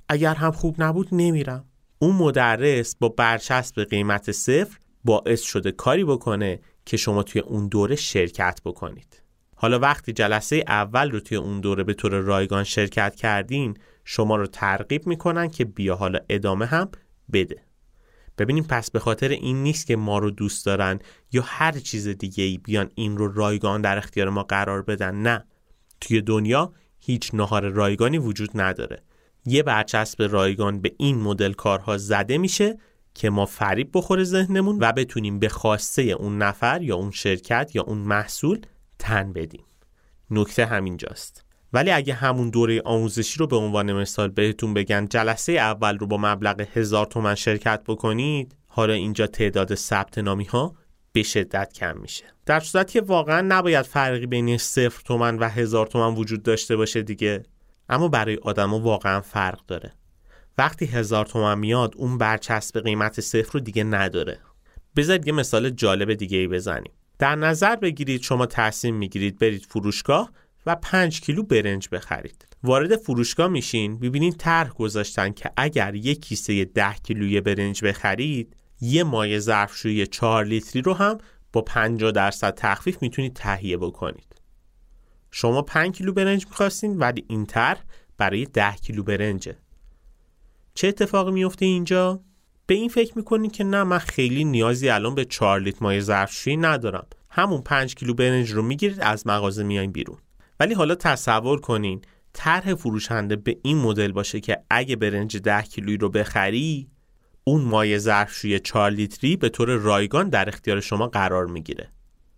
اگر 0.08 0.34
هم 0.34 0.50
خوب 0.50 0.82
نبود 0.82 1.08
نمیرم. 1.12 1.64
اون 1.98 2.16
مدرس 2.16 2.96
با 2.96 3.08
برچسب 3.08 3.84
قیمت 3.84 4.32
صفر 4.32 4.78
باعث 5.04 5.42
شده 5.42 5.72
کاری 5.72 6.04
بکنه 6.04 6.60
که 6.86 6.96
شما 6.96 7.22
توی 7.22 7.40
اون 7.40 7.68
دوره 7.68 7.96
شرکت 7.96 8.60
بکنید. 8.64 9.23
حالا 9.54 9.78
وقتی 9.78 10.12
جلسه 10.12 10.64
اول 10.66 11.10
رو 11.10 11.20
توی 11.20 11.36
اون 11.36 11.60
دوره 11.60 11.84
به 11.84 11.94
طور 11.94 12.20
رایگان 12.20 12.64
شرکت 12.64 13.14
کردین 13.14 13.76
شما 14.04 14.36
رو 14.36 14.46
ترغیب 14.46 15.06
می‌کنن 15.06 15.48
که 15.48 15.64
بیا 15.64 15.96
حالا 15.96 16.18
ادامه 16.28 16.66
هم 16.66 16.88
بده. 17.32 17.62
ببینیم 18.38 18.64
پس 18.64 18.90
به 18.90 18.98
خاطر 18.98 19.28
این 19.28 19.62
نیست 19.62 19.86
که 19.86 19.96
ما 19.96 20.18
رو 20.18 20.30
دوست 20.30 20.66
دارن 20.66 20.98
یا 21.32 21.42
هر 21.46 21.72
چیز 21.72 22.08
دیگه 22.08 22.44
ای 22.44 22.58
بیان 22.58 22.90
این 22.94 23.16
رو 23.16 23.32
رایگان 23.32 23.80
در 23.80 23.98
اختیار 23.98 24.28
ما 24.28 24.42
قرار 24.42 24.82
بدن. 24.82 25.14
نه. 25.14 25.44
توی 26.00 26.22
دنیا 26.22 26.72
هیچ 26.98 27.34
نهار 27.34 27.68
رایگانی 27.68 28.18
وجود 28.18 28.50
نداره. 28.54 29.02
یه 29.46 29.62
برچسب 29.62 30.22
رایگان 30.22 30.80
به 30.80 30.94
این 30.98 31.20
مدل 31.20 31.52
کارها 31.52 31.98
زده 31.98 32.38
میشه 32.38 32.78
که 33.14 33.30
ما 33.30 33.46
فریب 33.46 33.90
بخوره 33.94 34.24
ذهنمون 34.24 34.78
و 34.80 34.92
بتونیم 34.92 35.38
به 35.38 35.48
خواسته 35.48 36.02
اون 36.02 36.38
نفر 36.38 36.82
یا 36.82 36.96
اون 36.96 37.10
شرکت 37.10 37.70
یا 37.74 37.82
اون 37.82 37.98
محصول 37.98 38.60
تن 39.04 39.32
بدیم. 39.32 39.64
نکته 40.30 40.66
همینجاست. 40.66 41.44
ولی 41.72 41.90
اگه 41.90 42.14
همون 42.14 42.50
دوره 42.50 42.82
آموزشی 42.84 43.38
رو 43.38 43.46
به 43.46 43.56
عنوان 43.56 43.92
مثال 43.92 44.28
بهتون 44.28 44.74
بگن 44.74 45.06
جلسه 45.06 45.52
اول 45.52 45.98
رو 45.98 46.06
با 46.06 46.16
مبلغ 46.20 46.66
هزار 46.72 47.06
تومن 47.06 47.34
شرکت 47.34 47.82
بکنید 47.86 48.56
حالا 48.66 48.92
اینجا 48.92 49.26
تعداد 49.26 49.74
ثبت 49.74 50.18
نامی 50.18 50.44
ها 50.44 50.74
به 51.12 51.22
شدت 51.22 51.72
کم 51.72 51.96
میشه. 51.98 52.24
در 52.46 52.60
صورتی 52.60 52.92
که 52.92 53.00
واقعا 53.00 53.40
نباید 53.48 53.86
فرقی 53.86 54.26
بین 54.26 54.58
صفر 54.58 55.02
تومن 55.04 55.38
و 55.38 55.48
هزار 55.48 55.86
تومن 55.86 56.14
وجود 56.14 56.42
داشته 56.42 56.76
باشه 56.76 57.02
دیگه. 57.02 57.42
اما 57.88 58.08
برای 58.08 58.38
آدما 58.42 58.80
واقعا 58.80 59.20
فرق 59.20 59.60
داره. 59.66 59.92
وقتی 60.58 60.86
هزار 60.86 61.26
تومن 61.26 61.58
میاد 61.58 61.94
اون 61.96 62.18
برچسب 62.18 62.80
قیمت 62.80 63.20
صفر 63.20 63.52
رو 63.52 63.60
دیگه 63.60 63.84
نداره. 63.84 64.38
بذارید 64.96 65.26
یه 65.26 65.32
مثال 65.32 65.70
جالب 65.70 66.14
دیگه 66.14 66.38
ای 66.38 66.48
بزنیم. 66.48 66.92
در 67.18 67.34
نظر 67.34 67.76
بگیرید 67.76 68.22
شما 68.22 68.46
تصمیم 68.46 68.94
می‌گیرید 68.94 69.38
برید 69.38 69.66
فروشگاه 69.66 70.30
و 70.66 70.76
5 70.76 71.20
کیلو 71.20 71.42
برنج 71.42 71.88
بخرید. 71.92 72.46
وارد 72.62 72.96
فروشگاه 72.96 73.48
میشین 73.48 73.98
ببینید 73.98 74.36
طرح 74.36 74.68
گذاشتن 74.68 75.32
که 75.32 75.50
اگر 75.56 75.94
یک 75.94 76.22
کیسه 76.22 76.64
10 76.64 76.92
کیلویی 76.92 77.40
برنج 77.40 77.84
بخرید 77.84 78.56
یه 78.80 79.04
مایع 79.04 79.38
ظرفشویی 79.38 80.06
4 80.06 80.44
لیتری 80.44 80.82
رو 80.82 80.94
هم 80.94 81.18
با 81.52 81.60
50 81.60 82.10
درصد 82.10 82.54
تخفیف 82.54 83.02
می‌تونید 83.02 83.32
تهیه 83.34 83.76
بکنید. 83.76 84.40
شما 85.30 85.62
5 85.62 85.96
کیلو 85.96 86.12
برنج 86.12 86.46
می‌خواستین 86.46 86.98
ولی 86.98 87.24
این 87.28 87.46
طرح 87.46 87.84
برای 88.18 88.44
10 88.44 88.72
کیلو 88.72 89.02
برنجه. 89.02 89.56
چه 90.74 90.88
اتفاقی 90.88 91.32
میفته 91.32 91.64
اینجا؟ 91.64 92.20
به 92.66 92.74
این 92.74 92.88
فکر 92.88 93.12
می‌کنید 93.16 93.52
که 93.52 93.64
نه 93.64 93.84
من 93.84 93.98
خیلی 93.98 94.44
نیازی 94.44 94.88
الان 94.88 95.14
به 95.14 95.24
4 95.24 95.60
لیتر 95.60 95.78
مایع 95.80 96.00
ظرفشویی 96.00 96.56
ندارم. 96.56 97.06
همون 97.30 97.62
5 97.62 97.94
کیلو 97.94 98.14
برنج 98.14 98.50
رو 98.50 98.62
می‌گیرید 98.62 99.00
از 99.00 99.26
مغازه 99.26 99.62
میاین 99.62 99.92
بیرون. 99.92 100.18
ولی 100.60 100.74
حالا 100.74 100.94
تصور 100.94 101.60
کنین 101.60 102.02
طرح 102.32 102.74
فروشنده 102.74 103.36
به 103.36 103.56
این 103.62 103.78
مدل 103.78 104.12
باشه 104.12 104.40
که 104.40 104.58
اگه 104.70 104.96
برنج 104.96 105.36
10 105.36 105.62
کیلویی 105.62 105.96
رو 105.96 106.08
بخری 106.08 106.88
اون 107.44 107.62
مایع 107.62 107.98
ظرفشویی 107.98 108.58
4 108.58 108.90
لیتری 108.90 109.36
به 109.36 109.48
طور 109.48 109.70
رایگان 109.70 110.28
در 110.28 110.48
اختیار 110.48 110.80
شما 110.80 111.06
قرار 111.06 111.46
می‌گیره. 111.46 111.88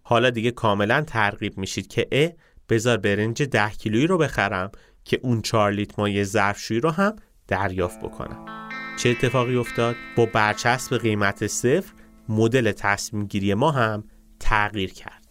حالا 0.02 0.30
دیگه 0.30 0.50
کاملا 0.50 1.02
ترغیب 1.06 1.58
میشید 1.58 1.86
که 1.86 2.08
اه 2.12 2.30
بذار 2.68 2.96
برنج 2.96 3.42
10 3.42 3.70
کیلویی 3.70 4.06
رو 4.06 4.18
بخرم 4.18 4.70
که 5.04 5.20
اون 5.22 5.42
4 5.42 5.72
لیتر 5.72 5.94
مایع 5.98 6.24
ظرفشویی 6.24 6.80
رو 6.80 6.90
هم 6.90 7.16
دریافت 7.48 8.00
بکنم. 8.00 8.65
چه 8.96 9.08
اتفاقی 9.08 9.56
افتاد؟ 9.56 9.96
با 10.16 10.26
برچسب 10.26 10.98
قیمت 10.98 11.46
صفر 11.46 11.92
مدل 12.28 12.72
تصمیم 12.72 13.26
گیری 13.26 13.54
ما 13.54 13.70
هم 13.70 14.04
تغییر 14.40 14.92
کرد. 14.92 15.26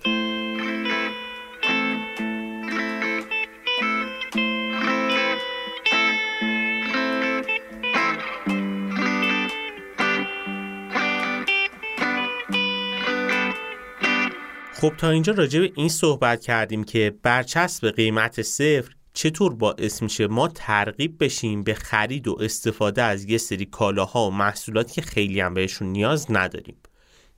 خب 14.74 14.94
تا 14.98 15.10
اینجا 15.10 15.34
راجع 15.34 15.60
به 15.60 15.72
این 15.76 15.90
صحبت 15.90 16.42
کردیم 16.42 16.84
که 16.84 17.14
برچسب 17.24 17.90
قیمت 17.92 18.42
صفر 18.42 18.95
چطور 19.18 19.54
باعث 19.54 20.02
میشه 20.02 20.28
ما 20.28 20.48
ترغیب 20.48 21.24
بشیم 21.24 21.64
به 21.64 21.74
خرید 21.74 22.28
و 22.28 22.38
استفاده 22.40 23.04
از 23.04 23.26
یه 23.26 23.38
سری 23.38 23.66
کالاها 23.66 24.28
و 24.28 24.32
محصولاتی 24.32 24.94
که 24.94 25.02
خیلی 25.02 25.40
هم 25.40 25.54
بهشون 25.54 25.88
نیاز 25.88 26.26
نداریم؟ 26.30 26.76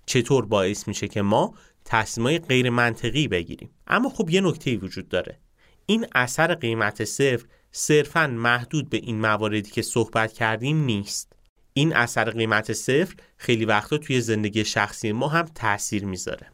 چطور 0.05 0.45
باعث 0.45 0.87
میشه 0.87 1.07
که 1.07 1.21
ما 1.21 1.53
تصمیمای 1.85 2.39
غیر 2.39 2.69
منطقی 2.69 3.27
بگیریم؟ 3.27 3.69
اما 3.87 4.09
خب 4.09 4.29
یه 4.29 4.41
نکته 4.41 4.77
وجود 4.77 5.09
داره. 5.09 5.39
این 5.85 6.05
اثر 6.15 6.53
قیمت 6.55 7.03
صفر 7.03 7.45
صرفا 7.71 8.27
محدود 8.27 8.89
به 8.89 8.97
این 8.97 9.19
مواردی 9.19 9.71
که 9.71 9.81
صحبت 9.81 10.33
کردیم 10.33 10.85
نیست. 10.85 11.33
این 11.73 11.95
اثر 11.95 12.31
قیمت 12.31 12.73
صفر 12.73 13.15
خیلی 13.37 13.65
وقتا 13.65 13.97
توی 13.97 14.21
زندگی 14.21 14.65
شخصی 14.65 15.11
ما 15.11 15.27
هم 15.27 15.45
تاثیر 15.55 16.05
می‌ذاره. 16.05 16.47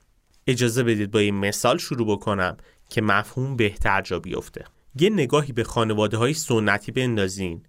اجازه 0.47 0.83
بدید 0.83 1.11
با 1.11 1.19
این 1.19 1.35
مثال 1.35 1.77
شروع 1.77 2.07
بکنم 2.07 2.57
که 2.89 3.01
مفهوم 3.01 3.55
بهتر 3.55 4.01
جا 4.01 4.19
بیفته. 4.19 4.65
یه 4.95 5.09
نگاهی 5.09 5.53
به 5.53 5.63
خانواده 5.63 6.17
های 6.17 6.33
سنتی 6.33 6.91
بندازین. 6.91 7.63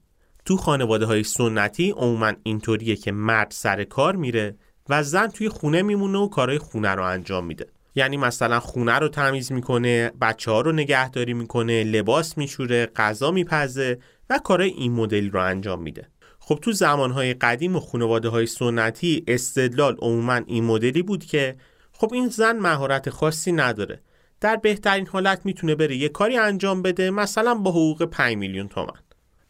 تو 0.44 0.56
خانواده 0.56 1.06
های 1.06 1.22
سنتی 1.22 1.90
عموما 1.90 2.32
اینطوریه 2.42 2.96
که 2.96 3.12
مرد 3.12 3.50
سر 3.50 3.84
کار 3.84 4.16
میره 4.16 4.56
و 4.88 5.02
زن 5.02 5.26
توی 5.26 5.48
خونه 5.48 5.82
میمونه 5.82 6.18
و 6.18 6.28
کارهای 6.28 6.58
خونه 6.58 6.90
رو 6.90 7.04
انجام 7.04 7.46
میده. 7.46 7.66
یعنی 7.94 8.16
مثلا 8.16 8.60
خونه 8.60 8.92
رو 8.92 9.08
تمیز 9.08 9.52
می‌کنه 9.52 10.12
بچه 10.20 10.50
ها 10.50 10.60
رو 10.60 10.72
نگهداری 10.72 11.34
می‌کنه 11.34 11.84
لباس 11.84 12.38
میشوره 12.38 12.86
غذا 12.86 13.30
میپزه 13.30 13.98
و 14.30 14.38
کارهای 14.38 14.70
این 14.70 14.92
مدل 14.92 15.30
رو 15.30 15.40
انجام 15.40 15.82
میده. 15.82 16.08
خب 16.38 16.58
تو 16.62 16.72
زمانهای 16.72 17.34
قدیم 17.34 17.76
و 17.76 17.80
خانواده 17.80 18.28
های 18.28 18.46
سنتی 18.46 19.24
استدلال 19.26 19.96
عموما 19.98 20.40
این 20.46 20.64
مدلی 20.64 21.02
بود 21.02 21.24
که 21.24 21.56
خب 21.92 22.12
این 22.12 22.28
زن 22.28 22.58
مهارت 22.58 23.10
خاصی 23.10 23.52
نداره. 23.52 24.00
در 24.44 24.56
بهترین 24.56 25.06
حالت 25.06 25.40
می‌تونه 25.44 25.74
بره 25.74 25.96
یه 25.96 26.08
کاری 26.08 26.36
انجام 26.36 26.82
بده 26.82 27.10
مثلا 27.10 27.54
با 27.54 27.70
حقوق 27.70 28.02
5 28.02 28.36
میلیون 28.36 28.68
تومن 28.68 29.00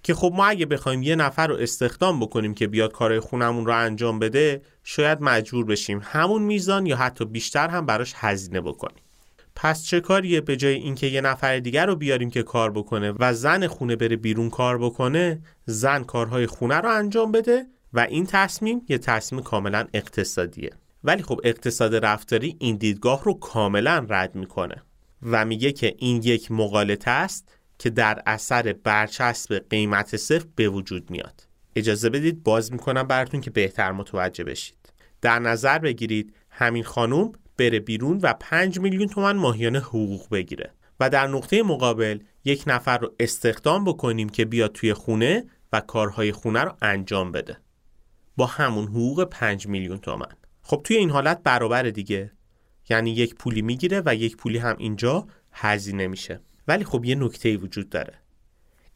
که 0.02 0.14
خب 0.14 0.32
ما 0.34 0.46
اگه 0.46 0.66
بخوایم 0.66 1.02
یه 1.02 1.16
نفر 1.16 1.46
رو 1.46 1.56
استخدام 1.56 2.20
بکنیم 2.20 2.54
که 2.54 2.66
بیاد 2.66 2.92
کارهای 2.92 3.20
خونمون 3.20 3.66
رو 3.66 3.76
انجام 3.76 4.18
بده 4.18 4.62
شاید 4.84 5.18
مجبور 5.20 5.64
بشیم 5.64 6.00
همون 6.04 6.42
میزان 6.42 6.86
یا 6.86 6.96
حتی 6.96 7.24
بیشتر 7.24 7.68
هم 7.68 7.86
براش 7.86 8.12
هزینه 8.16 8.60
بکنیم. 8.60 9.02
پس 9.56 9.84
چه 9.84 10.00
کاریه 10.00 10.40
به 10.40 10.56
جای 10.56 10.74
اینکه 10.74 11.06
یه 11.06 11.20
نفر 11.20 11.58
دیگر 11.58 11.86
رو 11.86 11.96
بیاریم 11.96 12.30
که 12.30 12.42
کار 12.42 12.70
بکنه 12.70 13.12
و 13.18 13.34
زن 13.34 13.66
خونه 13.66 13.96
بره 13.96 14.16
بیرون 14.16 14.50
کار 14.50 14.78
بکنه 14.78 15.42
زن 15.66 16.04
کارهای 16.04 16.46
خونه 16.46 16.76
رو 16.76 16.88
انجام 16.88 17.32
بده 17.32 17.66
و 17.92 18.00
این 18.00 18.26
تصمیم 18.26 18.82
یه 18.88 18.98
تصمیم 18.98 19.42
کاملا 19.42 19.84
اقتصادیه. 19.94 20.70
ولی 21.04 21.22
خب 21.22 21.40
اقتصاد 21.44 21.94
رفتاری 21.94 22.56
این 22.58 22.76
دیدگاه 22.76 23.24
رو 23.24 23.34
کاملا 23.34 24.06
رد 24.08 24.34
می‌کنه 24.34 24.82
و 25.22 25.44
میگه 25.44 25.72
که 25.72 25.94
این 25.98 26.22
یک 26.24 26.50
مقالطه 26.50 27.10
است 27.10 27.58
که 27.78 27.90
در 27.90 28.22
اثر 28.26 28.72
برچسب 28.72 29.64
قیمت 29.70 30.16
صفر 30.16 30.46
به 30.56 30.68
وجود 30.68 31.10
میاد. 31.10 31.46
اجازه 31.76 32.10
بدید 32.10 32.42
باز 32.42 32.72
می‌کنم 32.72 33.02
براتون 33.02 33.40
که 33.40 33.50
بهتر 33.50 33.92
متوجه 33.92 34.44
بشید. 34.44 34.92
در 35.20 35.38
نظر 35.38 35.78
بگیرید 35.78 36.34
همین 36.50 36.84
خانوم 36.84 37.32
بره 37.56 37.80
بیرون 37.80 38.18
و 38.22 38.34
5 38.40 38.80
میلیون 38.80 39.08
تومن 39.08 39.36
ماهیانه 39.36 39.78
حقوق 39.78 40.28
بگیره 40.30 40.70
و 41.00 41.10
در 41.10 41.26
نقطه 41.26 41.62
مقابل 41.62 42.18
یک 42.44 42.64
نفر 42.66 42.98
رو 42.98 43.14
استخدام 43.20 43.84
بکنیم 43.84 44.28
که 44.28 44.44
بیاد 44.44 44.72
توی 44.72 44.94
خونه 44.94 45.44
و 45.72 45.80
کارهای 45.80 46.32
خونه 46.32 46.60
رو 46.60 46.76
انجام 46.82 47.32
بده. 47.32 47.56
با 48.36 48.46
همون 48.46 48.84
حقوق 48.84 49.24
5 49.24 49.66
میلیون 49.66 49.98
تومن 49.98 50.43
خب 50.66 50.80
توی 50.84 50.96
این 50.96 51.10
حالت 51.10 51.42
برابر 51.42 51.82
دیگه. 51.82 52.32
یعنی 52.88 53.10
یک 53.10 53.34
پولی 53.34 53.62
می‌گیره 53.62 54.02
و 54.06 54.14
یک 54.14 54.36
پولی 54.36 54.58
هم 54.58 54.76
اینجا 54.78 55.26
هزینه 55.52 56.06
میشه. 56.06 56.40
ولی 56.68 56.84
خب 56.84 57.04
یه 57.04 57.14
نکته 57.14 57.56
وجود 57.56 57.88
داره. 57.88 58.14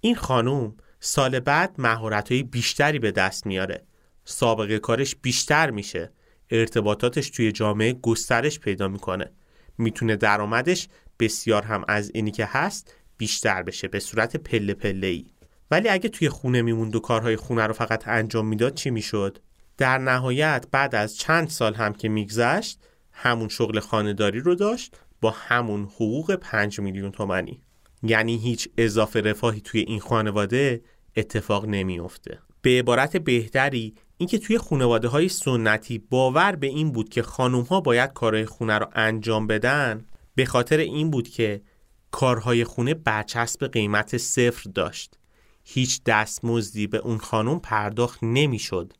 این 0.00 0.14
خانوم 0.14 0.76
سال 1.00 1.40
بعد 1.40 1.74
مهارت‌های 1.78 2.42
بیشتری 2.42 2.98
به 2.98 3.12
دست 3.12 3.46
میاره. 3.46 3.84
سابقه 4.24 4.78
کارش 4.78 5.16
بیشتر 5.16 5.70
میشه. 5.70 6.12
ارتباطاتش 6.50 7.30
توی 7.30 7.52
جامعه 7.52 7.92
گسترش 7.92 8.60
پیدا 8.60 8.88
می‌کنه. 8.88 9.32
می‌تونه 9.78 10.16
درآمدش 10.16 10.88
بسیار 11.20 11.62
هم 11.62 11.84
از 11.88 12.10
اینی 12.14 12.30
که 12.30 12.44
هست 12.46 12.94
بیشتر 13.16 13.62
بشه 13.62 13.88
به 13.88 14.00
صورت 14.00 14.36
پله 14.36 14.74
پله 14.74 15.06
ای 15.06 15.26
ولی 15.70 15.88
اگه 15.88 16.08
توی 16.08 16.28
خونه 16.28 16.62
میموند 16.62 16.96
و 16.96 17.00
کارهای 17.00 17.36
خونه 17.36 17.66
رو 17.66 17.72
فقط 17.72 18.08
انجام 18.08 18.46
می‌داد 18.46 18.74
چی 18.74 18.90
می‌شد؟ 18.90 19.38
در 19.78 19.98
نهایت 19.98 20.66
بعد 20.70 20.94
از 20.94 21.16
چند 21.16 21.48
سال 21.48 21.74
هم 21.74 21.92
که 21.92 22.08
میگذشت 22.08 22.78
همون 23.12 23.48
شغل 23.48 23.80
خانهداری 23.80 24.40
رو 24.40 24.54
داشت 24.54 24.96
با 25.20 25.30
همون 25.30 25.84
حقوق 25.84 26.34
5 26.34 26.80
میلیون 26.80 27.10
تومنی 27.10 27.60
یعنی 28.02 28.36
هیچ 28.36 28.68
اضافه 28.78 29.20
رفاهی 29.20 29.60
توی 29.60 29.80
این 29.80 30.00
خانواده 30.00 30.82
اتفاق 31.16 31.66
نمیافته. 31.66 32.38
به 32.62 32.70
عبارت 32.70 33.16
بهتری 33.16 33.94
اینکه 34.16 34.38
توی 34.38 34.58
خانواده 34.58 35.08
های 35.08 35.28
سنتی 35.28 35.98
باور 35.98 36.56
به 36.56 36.66
این 36.66 36.92
بود 36.92 37.08
که 37.08 37.22
خانوم 37.22 37.64
ها 37.64 37.80
باید 37.80 38.12
کارهای 38.12 38.46
خونه 38.46 38.78
رو 38.78 38.86
انجام 38.92 39.46
بدن 39.46 40.04
به 40.34 40.44
خاطر 40.44 40.76
این 40.76 41.10
بود 41.10 41.28
که 41.28 41.62
کارهای 42.10 42.64
خونه 42.64 42.94
برچسب 42.94 43.66
قیمت 43.66 44.16
صفر 44.16 44.70
داشت. 44.70 45.18
هیچ 45.64 46.00
دستمزدی 46.06 46.86
به 46.86 46.98
اون 46.98 47.18
خانم 47.18 47.60
پرداخت 47.60 48.18
نمی‌شد. 48.22 48.92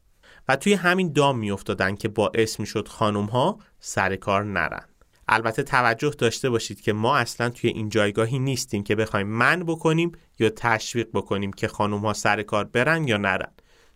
و 0.48 0.56
توی 0.56 0.74
همین 0.74 1.12
دام 1.12 1.38
میافتادن 1.38 1.96
که 1.96 2.08
باعث 2.08 2.60
می‌شد 2.60 2.88
خانم 2.88 3.24
ها 3.24 3.58
سر 3.80 4.16
کار 4.16 4.44
نرن. 4.44 4.84
البته 5.28 5.62
توجه 5.62 6.10
داشته 6.10 6.50
باشید 6.50 6.80
که 6.80 6.92
ما 6.92 7.16
اصلا 7.16 7.50
توی 7.50 7.70
این 7.70 7.88
جایگاهی 7.88 8.38
نیستیم 8.38 8.82
که 8.82 8.94
بخوایم 8.94 9.26
من 9.26 9.62
بکنیم 9.62 10.12
یا 10.38 10.50
تشویق 10.50 11.08
بکنیم 11.14 11.52
که 11.52 11.68
خانم 11.68 11.98
ها 11.98 12.12
سر 12.12 12.42
کار 12.42 12.64
برن 12.64 13.08
یا 13.08 13.16
نرن. 13.16 13.52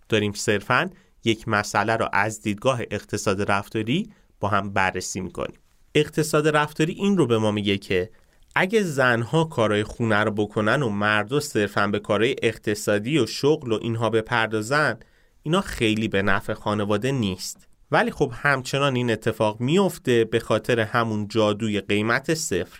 داریم 0.08 0.32
صرفا 0.32 0.90
یک 1.24 1.48
مسئله 1.48 1.96
را 1.96 2.10
از 2.12 2.42
دیدگاه 2.42 2.80
اقتصاد 2.90 3.50
رفتاری 3.50 4.12
با 4.40 4.48
هم 4.48 4.72
بررسی 4.72 5.20
می‌کنیم. 5.20 5.58
اقتصاد 5.94 6.48
رفتاری 6.48 6.92
این 6.92 7.16
رو 7.16 7.26
به 7.26 7.38
ما 7.38 7.50
میگه 7.50 7.78
که 7.78 8.10
اگه 8.54 8.82
زنها 8.82 9.44
کارهای 9.44 9.84
خونه 9.84 10.24
رو 10.24 10.30
بکنن 10.30 10.82
و 10.82 10.88
مردا 10.88 11.40
صرفا 11.40 11.86
به 11.86 11.98
کارهای 11.98 12.36
اقتصادی 12.42 13.18
و 13.18 13.26
شغل 13.26 13.72
و 13.72 13.78
اینها 13.82 14.10
بپردازن 14.10 14.98
اینا 15.42 15.60
خیلی 15.60 16.08
به 16.08 16.22
نفع 16.22 16.54
خانواده 16.54 17.12
نیست. 17.12 17.68
ولی 17.90 18.10
خب 18.10 18.32
همچنان 18.34 18.96
این 18.96 19.10
اتفاق 19.10 19.60
میفته 19.60 20.24
به 20.24 20.40
خاطر 20.40 20.80
همون 20.80 21.28
جادوی 21.28 21.80
قیمت 21.80 22.34
صفر. 22.34 22.78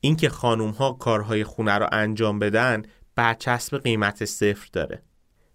اینکه 0.00 0.28
خانوم 0.28 0.70
ها 0.70 0.92
کارهای 0.92 1.44
خونه 1.44 1.78
رو 1.78 1.88
انجام 1.92 2.38
بدن 2.38 2.82
برچسب 3.16 3.78
قیمت 3.78 4.24
صفر 4.24 4.68
داره. 4.72 5.02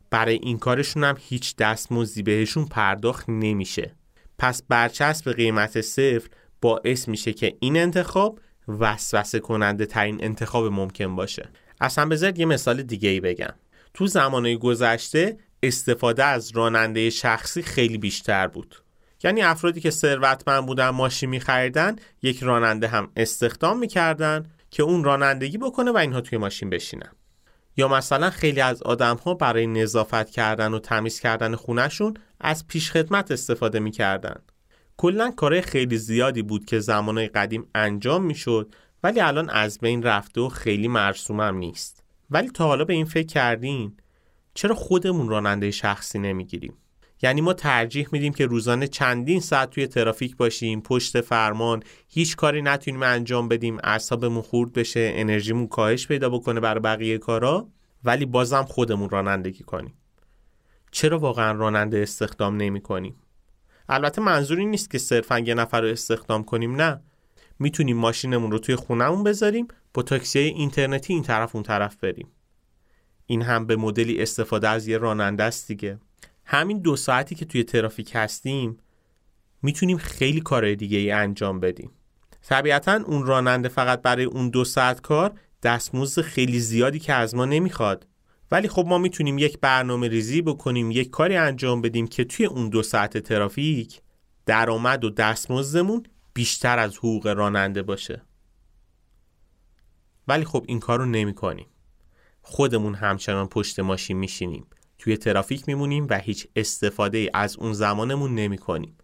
برای 0.10 0.36
این 0.36 0.58
کارشون 0.58 1.04
هم 1.04 1.16
هیچ 1.20 1.56
دستمزدی 1.56 2.24
بهشون 2.24 2.66
پرداخت 2.66 3.30
نمیشه. 3.30 3.96
پس 4.38 4.64
برچسب 4.64 5.34
قیمت 5.34 5.82
صفر 5.82 6.30
باعث 6.62 7.08
میشه 7.08 7.34
که 7.34 7.58
این 7.60 7.78
انتخاب 7.78 8.40
وسوسه 8.68 9.40
کننده 9.40 9.86
ترین 9.86 10.24
انتخاب 10.24 10.66
ممکن 10.66 11.16
باشه. 11.16 11.50
اصلا 11.82 12.06
بذارید 12.06 12.40
یه 12.40 12.46
مثال 12.46 12.82
دیگه 12.84 13.10
ای 13.10 13.20
بگم. 13.20 13.54
تو 13.94 14.08
زمانهای 14.08 14.58
گذشته 14.58 15.38
استفاده 15.64 16.24
از 16.24 16.52
راننده 16.52 17.10
شخصی 17.10 17.62
خیلی 17.62 17.98
بیشتر 17.98 18.48
بود. 18.48 18.76
یعنی 19.24 19.42
افرادی 19.42 19.82
که 19.82 19.90
ثروتمند 19.90 20.66
بودن 20.66 20.90
ماشین 20.90 21.30
میخریدن 21.30 21.96
یک 22.22 22.44
راننده 22.44 22.88
هم 22.88 23.12
استخدام 23.16 23.80
می‌کردن 23.80 24.46
که 24.72 24.84
اون 24.84 25.04
رانندگی 25.04 25.58
بکنه 25.58 25.92
و 25.92 25.98
اینها 25.98 26.22
توی 26.22 26.38
ماشین 26.38 26.70
بشینن. 26.70 27.12
یا 27.78 27.88
مثلا 27.88 28.30
خیلی 28.30 28.62
از 28.62 28.84
آدم 28.84 29.16
ها 29.16 29.34
برای 29.34 29.68
نظافت 29.68 30.30
کردن 30.30 30.74
و 30.74 30.80
تمیز 30.80 31.20
کردن 31.20 31.56
خونهشون 31.56 32.14
از 32.40 32.68
پیشخدمت 32.68 33.32
استفاده 33.32 33.80
می‌کردن. 33.80 34.36
کلا 34.98 35.32
کارهای 35.32 35.62
خیلی 35.62 35.98
زیادی 35.98 36.42
بود 36.42 36.66
که 36.66 36.80
زمانهای 36.80 37.28
قدیم 37.28 37.68
انجام 37.76 38.26
می‌شد 38.26 38.76
ولی 39.04 39.20
الان 39.20 39.50
از 39.50 39.80
بین 39.80 40.04
رفته 40.04 40.42
و 40.42 40.50
خیلی 40.50 40.88
مرسوم 40.88 41.42
هم 41.42 41.58
نیست. 41.58 42.04
ولی 42.30 42.50
تا 42.50 42.68
حالا 42.68 42.86
به 42.86 42.94
این 42.94 43.06
فکر 43.06 43.28
کردین؟ 43.28 43.98
چرا 44.54 44.76
خودمون 44.76 45.30
راننده 45.30 45.72
شخصی 45.72 46.20
نمی‌گیریم؟ 46.20 46.74
یعنی 47.22 47.42
ما 47.42 47.54
ترجیح 47.54 48.08
میدیم 48.12 48.34
که 48.34 48.46
روزانه 48.46 48.88
چندین 48.88 49.40
ساعت 49.40 49.70
توی 49.70 49.88
ترافیک 49.88 50.38
باشیم 50.38 50.82
پشت 50.82 51.22
فرمان 51.22 51.84
هیچ 52.08 52.36
کاری 52.36 52.62
نتونیم 52.62 53.04
انجام 53.04 53.48
بدیم 53.48 53.78
اعصابمون 53.84 54.42
خورد 54.42 54.74
بشه 54.74 55.12
انرژیمون 55.14 55.68
کاهش 55.68 56.08
پیدا 56.08 56.30
بکنه 56.30 56.60
برای 56.60 56.80
بقیه 56.80 57.18
کارا 57.18 57.68
ولی 58.04 58.26
بازم 58.26 58.64
خودمون 58.64 59.10
رانندگی 59.10 59.64
کنیم. 59.64 59.94
چرا 60.92 61.20
واقعا 61.20 61.52
راننده 61.52 62.02
استخدام 62.02 62.58
نمی 62.58 62.82
کنیم؟ 62.82 63.16
البته 63.90 64.22
منظوری 64.22 64.66
نیست 64.66 64.92
که 64.92 64.98
صرفا 64.98 65.40
یه 65.40 65.54
نفر 65.54 65.82
رو 65.82 65.88
استخدام 65.88 66.44
کنیم 66.44 66.76
نه. 66.76 67.02
می‌تونیم 67.60 67.98
ماشینمون 67.98 68.52
رو 68.52 68.60
توی 68.60 68.76
خونهمون 68.76 69.24
بذاریم 69.24 69.68
با 69.94 70.02
تاکسی 70.02 70.40
اینترنتی 70.40 71.14
این 71.14 71.24
طرف 71.24 71.56
اون 71.56 71.64
طرف 71.64 71.96
بریم. 71.96 72.28
این 73.32 73.42
هم 73.42 73.66
به 73.66 73.76
مدلی 73.76 74.22
استفاده 74.22 74.70
از 74.70 74.88
یه 74.88 74.98
راننده 74.98 75.44
است 75.44 75.68
دیگه. 75.68 76.00
همین 76.46 76.80
دو 76.80 76.96
ساعتی 76.96 77.36
که 77.36 77.46
توی 77.46 77.64
ترافیک 77.64 78.12
هستیم 78.16 78.78
می‌تونیم 79.62 79.98
خیلی 79.98 80.42
کارهای 80.42 80.76
دیگه 80.76 80.98
ای 80.98 81.12
انجام 81.12 81.60
بدیم. 81.60 81.92
طبیعتا 82.42 82.94
اون 83.06 83.26
راننده 83.26 83.70
فقط 83.70 84.02
برای 84.02 84.26
اون 84.26 84.50
دو 84.50 84.66
ساعت 84.66 85.02
کار 85.02 85.40
دستمزد 85.64 86.22
خیلی 86.22 86.60
زیادی 86.60 87.00
که 87.00 87.14
از 87.14 87.36
ما 87.36 87.46
نمی‌خواد. 87.46 88.08
ولی 88.52 88.68
خب 88.68 88.86
ما 88.88 88.98
می‌تونیم 88.98 89.38
یک 89.38 89.60
برنامه 89.60 90.08
ریزی 90.08 90.42
بکنیم 90.42 90.92
یک 90.92 91.10
کاری 91.10 91.36
انجام 91.36 91.82
بدیم 91.82 92.08
که 92.08 92.24
توی 92.24 92.46
اون 92.46 92.70
دو 92.70 92.84
ساعت 92.84 93.18
ترافیک 93.18 94.02
درآمد 94.46 95.04
و 95.04 95.10
دستمزدمون 95.10 96.04
بیشتر 96.34 96.80
از 96.80 96.98
حقوق 96.98 97.28
راننده 97.28 97.84
باشه. 97.84 98.22
ولی 100.28 100.46
خب 100.46 100.66
این 100.68 100.80
کار 100.80 101.00
رو 101.00 101.06
نمی 101.06 101.34
کنیم. 101.34 101.68
خودمون 102.50 102.96
همچنان 102.96 103.48
پشت 103.48 103.80
ماشین 103.80 104.18
میشینیم. 104.18 104.68
توی 104.98 105.18
ترافیک 105.18 105.64
میمونیم 105.68 106.08
و 106.10 106.20
هیچ 106.20 106.48
استفاده 106.56 107.30
از 107.34 107.58
اون 107.58 107.74
زمانمون 107.74 108.36
نمی 108.36 108.58
کنیم. 108.58 108.98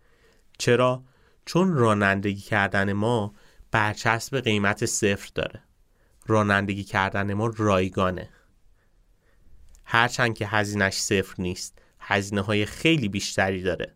چرا؟ 0.58 1.04
چون 1.46 1.74
رانندگی 1.74 2.42
کردن 2.42 2.94
ما 2.94 3.34
برچسب 3.72 4.40
قیمت 4.40 4.86
صفر 4.86 5.30
داره. 5.36 5.64
رانندگی 6.28 6.84
کردن 6.84 7.34
ما 7.34 7.54
رایگانه. 7.58 8.30
هرچند 9.84 10.38
که 10.38 10.48
هزینهش 10.48 10.94
صفر 10.94 11.36
نیست 11.38 11.80
هزینه 12.00 12.42
های 12.42 12.66
خیلی 12.66 13.10
بیشتری 13.10 13.62
داره. 13.62 13.96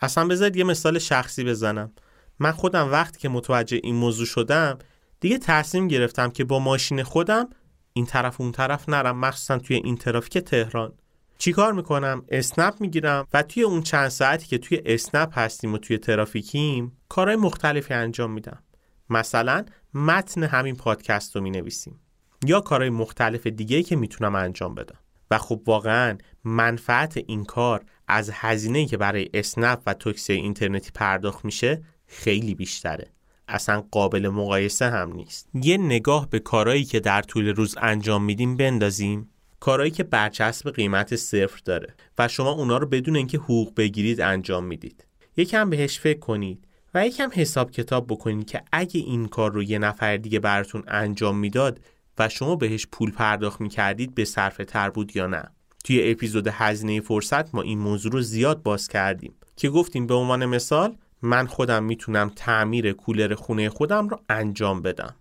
اصلا 0.00 0.26
بذارید 0.26 0.56
یه 0.56 0.64
مثال 0.64 0.98
شخصی 0.98 1.44
بزنم. 1.44 1.92
من 2.38 2.52
خودم 2.52 2.92
وقتی 2.92 3.18
که 3.18 3.28
متوجه 3.28 3.80
این 3.82 3.94
موضوع 3.94 4.26
شدم 4.26 4.78
دیگه 5.20 5.38
تصمیم 5.38 5.88
گرفتم 5.88 6.30
که 6.30 6.44
با 6.44 6.58
ماشین 6.58 7.02
خودم 7.02 7.48
این 7.96 8.06
طرف 8.06 8.40
اون 8.40 8.52
طرف 8.52 8.88
نرم 8.88 9.18
مخصوصا 9.18 9.58
توی 9.58 9.76
این 9.76 9.96
ترافیک 9.96 10.38
تهران. 10.38 10.92
چیکار 11.38 11.72
می‌کنم؟ 11.72 12.24
اسنپ 12.28 12.74
می‌گیرم 12.80 13.26
و 13.32 13.42
توی 13.42 13.62
اون 13.62 13.82
چند 13.82 14.08
ساعتی 14.08 14.46
که 14.46 14.58
توی 14.58 14.82
اسنپ 14.86 15.38
هستیم 15.38 15.74
و 15.74 15.78
توی 15.78 15.98
ترافیکیم 15.98 16.92
کارهای 17.08 17.36
مختلفی 17.36 17.94
انجام 17.94 18.30
میدم. 18.30 18.62
مثلا 19.10 19.64
متن 19.94 20.42
همین 20.42 20.76
پادکست 20.76 21.36
رو 21.36 21.42
می‌نویسیم. 21.42 22.00
یا 22.46 22.60
کارهای 22.60 22.90
مختلف 22.90 23.46
دیگه 23.46 23.82
که 23.82 23.96
می‌تونم 23.96 24.34
انجام 24.34 24.74
بدم. 24.74 24.98
و 25.30 25.38
خب 25.38 25.62
واقعا 25.66 26.18
منفعت 26.44 27.16
این 27.16 27.44
کار 27.44 27.84
از 28.08 28.30
هزینه 28.32 28.86
که 28.86 28.96
برای 28.96 29.30
اسنپ 29.34 29.82
و 29.86 29.94
توکسی 29.94 30.32
اینترنتی 30.32 30.90
پرداخت 30.94 31.44
میشه 31.44 31.82
خیلی 32.06 32.54
بیشتره. 32.54 33.10
اصلا 33.48 33.84
قابل 33.90 34.28
مقایسه 34.28 34.90
هم 34.90 35.12
نیست. 35.12 35.48
یه 35.54 35.76
نگاه 35.76 36.30
به 36.30 36.38
کارهایی 36.38 36.84
که 36.84 37.00
در 37.00 37.22
طول 37.22 37.48
روز 37.48 37.76
انجام 37.80 38.24
میدیم 38.24 38.56
بندازیم. 38.56 39.30
کارهایی 39.60 39.90
که 39.90 40.02
برچسب 40.04 40.70
قیمت 40.70 41.16
صفر 41.16 41.60
داره 41.64 41.94
و 42.18 42.28
شما 42.28 42.50
اونا 42.50 42.78
رو 42.78 42.86
بدون 42.86 43.16
اینکه 43.16 43.38
حقوق 43.38 43.74
بگیرید 43.76 44.20
انجام 44.20 44.64
می‌دید. 44.64 45.06
یکم 45.36 45.70
بهش 45.70 45.98
فکر 45.98 46.18
کنید 46.18 46.68
و 46.94 47.06
یکم 47.06 47.30
حساب 47.32 47.70
کتاب 47.70 48.06
بکنید 48.06 48.46
که 48.46 48.62
اگه 48.72 49.00
این 49.00 49.26
کار 49.26 49.52
رو 49.52 49.62
یه 49.62 49.78
نفر 49.78 50.16
دیگه 50.16 50.38
براتون 50.38 50.82
انجام 50.88 51.38
می‌داد 51.38 51.80
و 52.18 52.28
شما 52.28 52.56
بهش 52.56 52.86
پول 52.92 53.10
پرداخت 53.10 53.60
می‌کردید 53.60 54.14
به 54.14 54.24
صرفه 54.24 54.64
تر 54.64 54.90
بود 54.90 55.16
یا 55.16 55.26
نه. 55.26 55.50
توی 55.84 56.10
اپیزود 56.10 56.48
هزینه 56.52 57.00
فرصت 57.00 57.54
ما 57.54 57.62
این 57.62 57.78
موضوع 57.78 58.12
رو 58.12 58.20
زیاد 58.20 58.62
باز 58.62 58.88
کردیم 58.88 59.34
که 59.56 59.68
گفتیم 59.68 60.06
به 60.06 60.14
عنوان 60.14 60.46
مثال 60.46 60.96
من 61.24 61.46
خودم 61.46 61.84
می‌تونم 61.84 62.32
تعمیر 62.36 62.92
کولر 62.92 63.34
خونه 63.34 63.68
خودم 63.68 64.08
رو 64.08 64.20
انجام 64.28 64.82
بدم. 64.82 65.14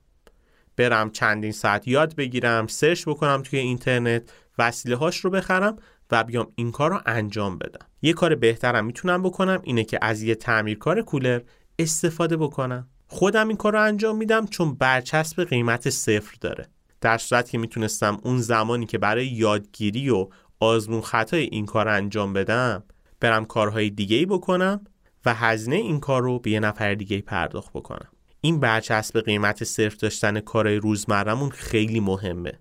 برم 0.77 1.09
چندین 1.09 1.51
ساعت 1.51 1.87
یاد 1.87 2.15
بگیرم 2.15 2.67
سرچ 2.67 3.07
بکنم 3.07 3.41
توی 3.41 3.59
اینترنت 3.59 4.31
وسیله 4.57 4.95
هاش 4.95 5.17
رو 5.17 5.29
بخرم 5.29 5.77
و 6.11 6.23
بیام 6.23 6.47
این 6.55 6.71
کار 6.71 6.89
رو 6.89 6.99
انجام 7.05 7.57
بدم. 7.57 7.85
یه 8.01 8.13
کار 8.13 8.35
بهترم 8.35 8.85
می‌تونم 8.85 9.23
بکنم 9.23 9.59
اینه 9.63 9.83
که 9.83 9.99
از 10.01 10.21
یه 10.21 10.35
تعمیرکار 10.35 11.01
کولر 11.01 11.41
استفاده 11.79 12.37
بکنم. 12.37 12.87
خودم 13.07 13.47
این 13.47 13.57
کار 13.57 13.73
رو 13.73 13.81
انجام 13.81 14.17
میدم 14.17 14.45
چون 14.45 14.75
برچسب 14.75 15.43
قیمت 15.43 15.89
صفر 15.89 16.35
داره. 16.41 16.67
در 17.01 17.17
صورت 17.17 17.49
که 17.49 17.57
می‌تونستم 17.57 18.17
اون 18.23 18.37
زمانی 18.37 18.85
که 18.85 18.97
برای 18.97 19.27
یادگیری 19.27 20.09
و 20.09 20.27
آزمون 20.59 21.01
خطای 21.01 21.43
این 21.43 21.65
کار 21.65 21.87
انجام 21.87 22.33
بدم 22.33 22.83
برم 23.19 23.45
کارهای 23.45 23.89
دیگه 23.89 24.17
ای 24.17 24.25
بکنم 24.25 24.81
و 25.25 25.33
هزینه 25.33 25.75
این 25.75 25.99
کار 25.99 26.21
رو 26.21 26.39
به 26.39 26.51
یه 26.51 26.59
نفر 26.59 26.93
دیگه 26.93 27.21
پرداخت 27.21 27.73
بکنم. 27.73 28.07
این 28.41 28.59
برچسب 28.59 29.21
قیمت 29.21 29.63
صرف 29.63 29.95
داشتن 29.95 30.39
کارهای 30.39 30.75
روزمرهمون 30.75 31.49
خیلی 31.49 31.99
مهمه. 31.99 32.59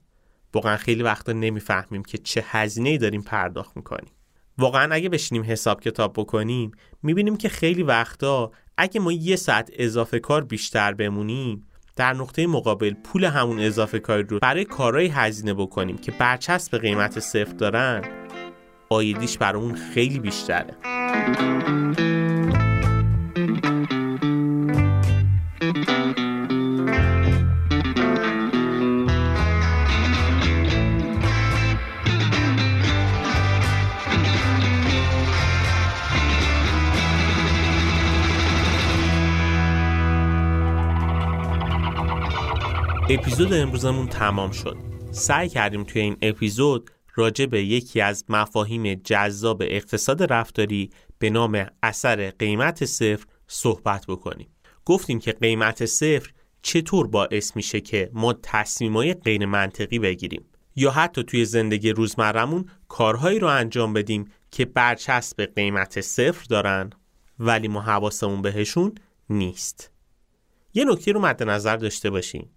واقعا 0.55 0.77
خیلی 0.77 1.03
وقتا 1.03 1.33
نمی‌فهمیم 1.33 2.03
که 2.03 2.19
چه 2.19 2.45
هزینه 2.47 2.99
داریم 2.99 3.23
پرداخت 3.23 3.77
می‌کنیم. 3.77 4.13
واقعا 4.59 4.95
اگه 4.95 5.09
بشینیم 5.09 5.43
حساب 5.47 5.81
کتاب 5.81 6.13
بکنیم 6.13 6.73
می‌بینیم 7.03 7.37
که 7.37 7.49
خیلی 7.49 7.83
وقتا 7.83 8.53
اگه 8.77 9.01
ما 9.01 9.13
یه 9.13 9.37
ساعت 9.37 9.71
اضافه 9.73 10.19
کار 10.19 10.45
بیشتر 10.45 10.95
بمونیم 10.95 11.67
در 11.97 12.13
نقطه 12.13 12.47
مقابل 12.47 12.95
پول 12.95 13.25
همون 13.25 13.61
اضافه 13.61 13.99
کاری 13.99 14.23
رو 14.23 14.39
برای 14.39 14.65
کارهای 14.65 15.07
هزینه 15.07 15.55
بکنیم 15.55 15.99
که 15.99 16.13
برچسب 16.13 16.79
قیمت 16.79 17.21
صفر 17.21 17.53
دارن 17.53 18.03
آیدیش 18.89 19.39
برامون 19.39 19.75
خیلی 19.75 20.19
بیشتره. 20.19 20.77
اپیزود 43.13 43.53
امروزمون 43.53 44.07
تمام 44.07 44.51
شد. 44.51 44.77
سعی 45.11 45.49
کردیم 45.49 45.85
توی 45.85 46.03
این 46.03 46.17
اپیزود 46.23 46.91
راجع 47.15 47.47
به 47.47 47.65
یکی 47.65 48.01
از 48.01 48.25
مفاهیم 48.29 48.95
جذاب 48.95 49.63
اقتصاد 49.67 50.33
رفتاری 50.33 50.91
به 51.19 51.31
نام 51.31 51.67
اثر 51.83 52.31
قیمت 52.31 52.85
صفر 52.85 53.25
صحبت 53.47 54.07
بکنیم. 54.07 54.49
گفتیم 54.85 55.19
که 55.19 55.33
قیمت 55.33 55.87
صفر 55.87 56.31
چطور 56.63 57.07
باعث 57.07 57.57
میشه 57.57 57.81
که 57.81 58.11
ما 58.13 58.33
تصمیمای 58.33 59.15
غیر 59.15 59.47
منطقی 59.47 59.99
بگیریم. 59.99 60.45
یا 60.77 60.91
حتی 60.91 61.23
توی 61.23 61.45
زندگی 61.45 61.91
روزمرمون 61.91 62.65
کارهایی 62.89 63.39
رو 63.39 63.49
انجام 63.49 63.93
بدیم 63.93 64.33
که 64.51 64.65
برچسب 64.65 65.45
قیمت 65.55 66.01
صفر 66.01 66.45
دارن 66.49 66.91
ولی 67.39 67.69
ما 67.69 67.81
حواسمون 67.81 68.43
بهشون 68.43 68.95
نیست. 69.31 69.91
یه 70.75 70.85
نکته 70.85 71.13
رو 71.13 71.21
مد 71.21 71.43
نظر 71.43 71.77
داشته 71.77 72.11
باشین. 72.11 72.49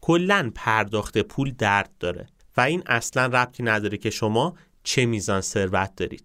کلا 0.00 0.52
پرداخت 0.54 1.18
پول 1.18 1.54
درد 1.58 1.90
داره 2.00 2.26
و 2.56 2.60
این 2.60 2.82
اصلا 2.86 3.26
ربطی 3.26 3.62
نداره 3.62 3.96
که 3.96 4.10
شما 4.10 4.54
چه 4.82 5.06
میزان 5.06 5.40
ثروت 5.40 5.96
دارید. 5.96 6.24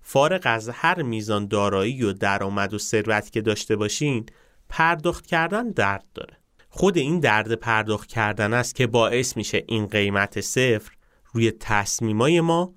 فارغ 0.00 0.40
از 0.44 0.68
هر 0.68 1.02
میزان 1.02 1.46
دارایی 1.46 2.02
و 2.02 2.12
درآمد 2.12 2.74
و 2.74 2.78
ثروتی 2.78 3.30
که 3.30 3.40
داشته 3.40 3.76
باشین 3.76 4.26
پرداخت 4.68 5.26
کردن 5.26 5.70
درد 5.70 6.04
داره. 6.14 6.36
خود 6.68 6.98
این 6.98 7.20
درد 7.20 7.52
پرداخت 7.52 8.08
کردن 8.08 8.52
است 8.52 8.74
که 8.74 8.86
باعث 8.86 9.36
میشه 9.36 9.64
این 9.68 9.86
قیمت 9.86 10.40
صفر 10.40 10.92
روی 11.32 11.50
تصمیمای 11.50 12.40
ما 12.40 12.74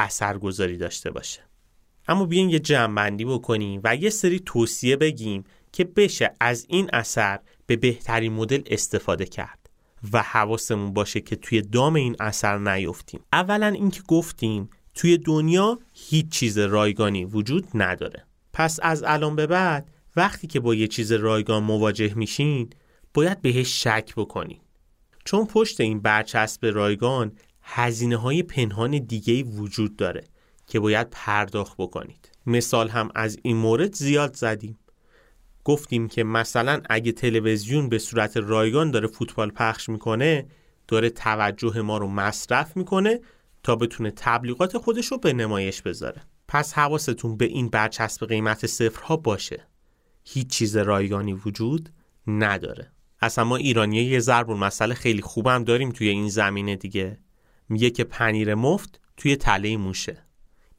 اثرگذاری 0.00 0.76
داشته 0.76 1.10
باشه. 1.10 1.40
اما 2.08 2.26
بیاین 2.26 2.50
یه 2.50 2.58
جمعبندی 2.58 3.24
بکنیم 3.24 3.80
و 3.84 3.96
یه 3.96 4.10
سری 4.10 4.40
توصیه 4.40 4.96
بگیم 4.96 5.44
که 5.72 5.84
بشه 5.84 6.34
از 6.40 6.66
این 6.68 6.90
اثر 6.92 7.38
به 7.66 7.76
بهترین 7.76 8.32
مدل 8.32 8.62
استفاده 8.66 9.24
کرد 9.24 9.70
و 10.12 10.22
حواسمون 10.22 10.92
باشه 10.92 11.20
که 11.20 11.36
توی 11.36 11.62
دام 11.62 11.94
این 11.94 12.16
اثر 12.20 12.58
نیفتیم. 12.58 13.20
اولا 13.32 13.66
اینکه 13.66 14.02
گفتیم 14.08 14.70
توی 14.94 15.18
دنیا 15.18 15.78
هیچ 15.94 16.28
چیز 16.28 16.58
رایگانی 16.58 17.24
وجود 17.24 17.68
نداره. 17.74 18.24
پس 18.52 18.78
از 18.82 19.02
الان 19.06 19.36
به 19.36 19.46
بعد 19.46 19.90
وقتی 20.16 20.46
که 20.46 20.60
با 20.60 20.74
یه 20.74 20.88
چیز 20.88 21.12
رایگان 21.12 21.62
مواجه 21.62 22.14
میشین 22.14 22.70
باید 23.14 23.42
بهش 23.42 23.82
شک 23.82 24.14
بکنین. 24.16 24.60
چون 25.24 25.46
پشت 25.46 25.80
این 25.80 26.00
برچسب 26.00 26.66
رایگان 26.66 27.32
هزینه 27.62 28.16
های 28.16 28.42
پنهان 28.42 28.98
دیگه 28.98 29.42
وجود 29.42 29.96
داره 29.96 30.24
که 30.66 30.80
باید 30.80 31.08
پرداخت 31.10 31.76
بکنید. 31.78 32.30
مثال 32.46 32.88
هم 32.88 33.10
از 33.14 33.38
این 33.42 33.56
مورد 33.56 33.94
زیاد 33.94 34.36
زدیم. 34.36 34.78
گفتیم 35.64 36.08
که 36.08 36.24
مثلا 36.24 36.82
اگه 36.90 37.12
تلویزیون 37.12 37.88
به 37.88 37.98
صورت 37.98 38.36
رایگان 38.36 38.90
داره 38.90 39.08
فوتبال 39.08 39.50
پخش 39.50 39.88
می‌کنه 39.88 40.46
داره 40.88 41.10
توجه 41.10 41.80
ما 41.80 41.98
رو 41.98 42.08
مصرف 42.08 42.76
می‌کنه 42.76 43.20
تا 43.62 43.76
بتونه 43.76 44.10
تبلیغات 44.16 44.78
خودش 44.78 45.06
رو 45.06 45.18
به 45.18 45.32
نمایش 45.32 45.82
بذاره. 45.82 46.22
پس 46.48 46.72
حواستون 46.72 47.36
به 47.36 47.44
این 47.44 47.68
برچسب 47.68 48.26
قیمت 48.26 48.66
صفرها 48.66 49.16
باشه. 49.16 49.66
هیچ 50.24 50.46
چیز 50.46 50.76
رایگانی 50.76 51.32
وجود 51.32 51.88
نداره. 52.26 52.92
اصلا 53.22 53.44
ما 53.44 53.56
ایرانی 53.56 54.02
یه 54.02 54.20
ضرب 54.20 54.50
مسئله 54.50 54.94
خیلی 54.94 55.22
خوبم 55.22 55.64
داریم 55.64 55.90
توی 55.90 56.08
این 56.08 56.28
زمینه 56.28 56.76
دیگه. 56.76 57.18
میگه 57.68 57.90
که 57.90 58.04
پنیر 58.04 58.54
مفت 58.54 59.00
توی 59.16 59.36
تله 59.36 59.76
موشه. 59.76 60.26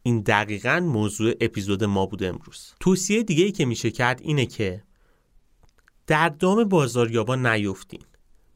این 0.04 0.22
دقیقا 0.22 0.80
موضوع 0.80 1.34
اپیزود 1.42 1.84
ما 1.84 2.06
بود 2.06 2.24
امروز. 2.24 2.74
توصیه 2.80 3.24
دیگه 3.24 3.44
ای 3.44 3.52
که 3.52 3.66
میشه 3.66 3.92
کرد 3.92 4.22
اینه 4.24 4.46
که 4.46 4.84
در 6.08 6.30
دام 6.30 6.64
بازاریابا 6.64 7.36
نیفتین. 7.36 8.04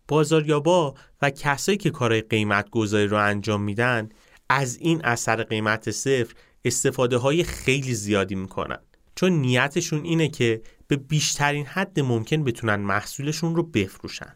بازاریابا 0.08 0.94
و 1.22 1.30
کسایی 1.30 1.78
که 1.78 1.90
کارهای 1.90 2.22
قیمت 2.22 2.70
گذاری 2.70 3.08
رو 3.08 3.18
انجام 3.18 3.62
میدن 3.62 4.10
از 4.50 4.78
این 4.78 5.06
اثر 5.06 5.44
قیمت 5.44 5.92
صفر 5.92 6.34
استفاده 6.66 7.18
های 7.18 7.44
خیلی 7.44 7.94
زیادی 7.94 8.36
می‌کنن. 8.36 8.80
چون 9.16 9.32
نیتشون 9.32 10.04
اینه 10.04 10.28
که 10.28 10.62
به 10.88 10.96
بیشترین 10.96 11.66
حد 11.66 12.00
ممکن 12.00 12.44
بتونن 12.44 12.76
محصولشون 12.76 13.56
رو 13.56 13.64
بفروشن. 13.64 14.36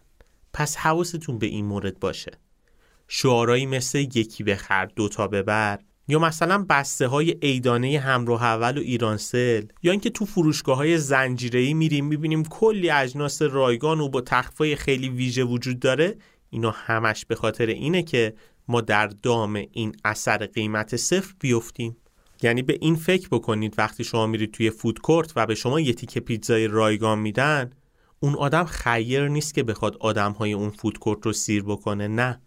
پس 0.53 0.75
حواستون 0.75 1.39
به 1.39 1.45
این 1.45 1.65
مورد 1.65 1.99
باشه. 1.99 2.31
شعارهایی 3.07 3.65
مثل 3.65 3.97
یکی 3.97 4.43
بخر 4.43 4.85
دوتا 4.85 5.27
ببر 5.27 5.79
یا 6.07 6.19
مثلا 6.19 6.65
بسته 6.69 7.07
های 7.07 7.35
ایدانه 7.41 7.99
همراه 7.99 8.43
اول 8.43 8.77
و 8.77 8.81
ایرانسل 8.81 9.65
یا 9.83 9.91
اینکه 9.91 10.09
تو 10.09 10.25
فروشگاه 10.25 10.77
های 10.77 10.97
زنجیره 10.97 11.73
میریم 11.73 12.05
می‌بینیم 12.05 12.43
کلی 12.43 12.89
اجناس 12.89 13.41
رایگان 13.41 13.99
و 13.99 14.09
با 14.09 14.21
تخفای 14.21 14.75
خیلی 14.75 15.09
ویژه 15.09 15.43
وجود 15.43 15.79
داره. 15.79 16.15
اینا 16.49 16.71
همش 16.71 17.25
به 17.25 17.35
خاطر 17.35 17.65
اینه 17.65 18.03
که 18.03 18.33
ما 18.67 18.81
در 18.81 19.07
دام 19.07 19.55
این 19.55 19.95
اثر 20.05 20.45
قیمت 20.45 20.95
صفر 20.95 21.33
بیفتیم. 21.39 21.97
یعنی 22.41 22.61
به 22.61 22.77
این 22.81 22.95
فکر 22.95 23.27
بکنید 23.31 23.75
وقتی 23.77 24.03
شما 24.03 24.27
میرید 24.27 24.51
توی 24.51 24.69
فودکورت 24.69 25.33
و 25.35 25.45
به 25.45 25.55
شما 25.55 25.79
یه 25.79 25.93
تیکه 25.93 26.19
پیتزای 26.19 26.67
رایگان 26.67 27.19
میدن 27.19 27.69
اون 28.19 28.35
آدم 28.35 28.63
خیر 28.63 29.27
نیست 29.27 29.53
که 29.53 29.63
بخواد 29.63 29.97
آدم 29.99 30.31
های 30.31 30.53
اون 30.53 30.69
فودکورت 30.69 31.25
رو 31.25 31.33
سیر 31.33 31.63
بکنه 31.63 32.07
نه 32.07 32.41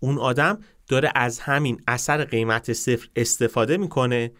اون 0.00 0.18
آدم 0.18 0.58
داره 0.88 1.12
از 1.14 1.40
همین 1.40 1.80
اثر 1.88 2.24
قیمت 2.24 2.72
صفر 2.72 3.08
استفاده 3.16 3.76
می‌کنه 3.76 4.32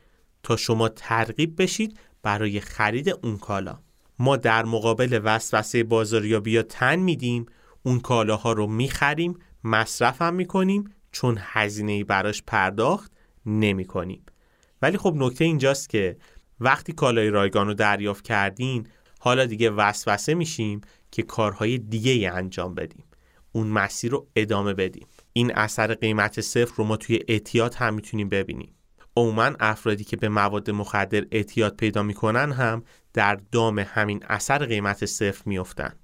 تا 0.42 0.56
شما 0.56 0.88
ترغیب 0.88 1.62
بشید 1.62 1.98
برای 2.22 2.60
خرید 2.60 3.08
اون 3.22 3.38
کالا 3.38 3.78
ما 4.18 4.36
در 4.36 4.64
مقابل 4.64 5.20
وسوسه 5.24 5.84
بازاریابی 5.84 6.50
یا 6.50 6.62
تن 6.62 6.96
میدیم 6.96 7.46
اون 7.82 8.00
کالاها 8.00 8.52
رو 8.52 8.66
می‌خریم 8.66 9.38
مصرف 9.64 10.22
هم 10.22 10.34
می‌کنیم 10.34 10.94
چون 11.12 11.38
هزینه 11.40 12.04
براش 12.04 12.42
پرداخت 12.42 13.12
نمی 13.46 13.84
کنیم. 13.84 14.22
ولی 14.82 14.98
خب 14.98 15.14
نکته 15.16 15.44
اینجاست 15.44 15.88
که 15.88 16.16
وقتی 16.60 16.92
کالای 16.92 17.30
رایگان 17.30 17.66
رو 17.66 17.74
دریافت 17.74 18.24
کردین 18.24 18.86
حالا 19.20 19.46
دیگه 19.46 19.70
وسوسه 19.70 20.34
میشیم 20.34 20.80
که 21.10 21.22
کارهای 21.22 21.78
دیگه 21.78 22.30
انجام 22.34 22.74
بدیم. 22.74 23.04
اون 23.52 23.66
مسیر 23.66 24.10
رو 24.10 24.26
ادامه 24.36 24.74
بدیم. 24.74 25.06
این 25.32 25.54
اثر 25.54 25.94
قیمت 25.94 26.40
صفر 26.40 26.72
رو 26.76 26.84
ما 26.84 26.96
توی 26.96 27.20
اعتیاد 27.28 27.74
هم 27.74 27.94
می‌تونیم 27.94 28.28
ببینیم. 28.28 28.74
عموما 29.16 29.50
افرادی 29.60 30.04
که 30.04 30.16
به 30.16 30.28
مواد 30.28 30.70
مخدر 30.70 31.26
اعتیاد 31.30 31.76
پیدا 31.76 32.02
می‌کنن 32.02 32.52
هم 32.52 32.84
در 33.12 33.40
دام 33.52 33.78
همین 33.78 34.24
اثر 34.28 34.66
قیمت 34.66 35.06
صفر 35.06 35.42
میفتن 35.46 35.94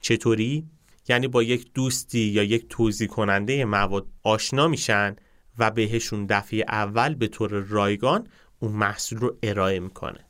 چطوری؟ 0.00 0.66
یعنی 1.08 1.28
با 1.28 1.42
یک 1.42 1.72
دوستی 1.74 2.18
یا 2.18 2.42
یک 2.42 2.68
توضیح 2.68 3.08
کننده 3.08 3.64
مواد 3.64 4.06
آشنا 4.22 4.68
میشن 4.68 5.16
و 5.58 5.70
بهشون 5.70 6.26
دفعه 6.26 6.64
اول 6.68 7.14
به 7.14 7.28
طور 7.28 7.50
رایگان 7.50 8.26
اون 8.58 8.72
محصول 8.72 9.18
رو 9.18 9.36
ارائه 9.42 9.80
می‌کنه. 9.80 10.24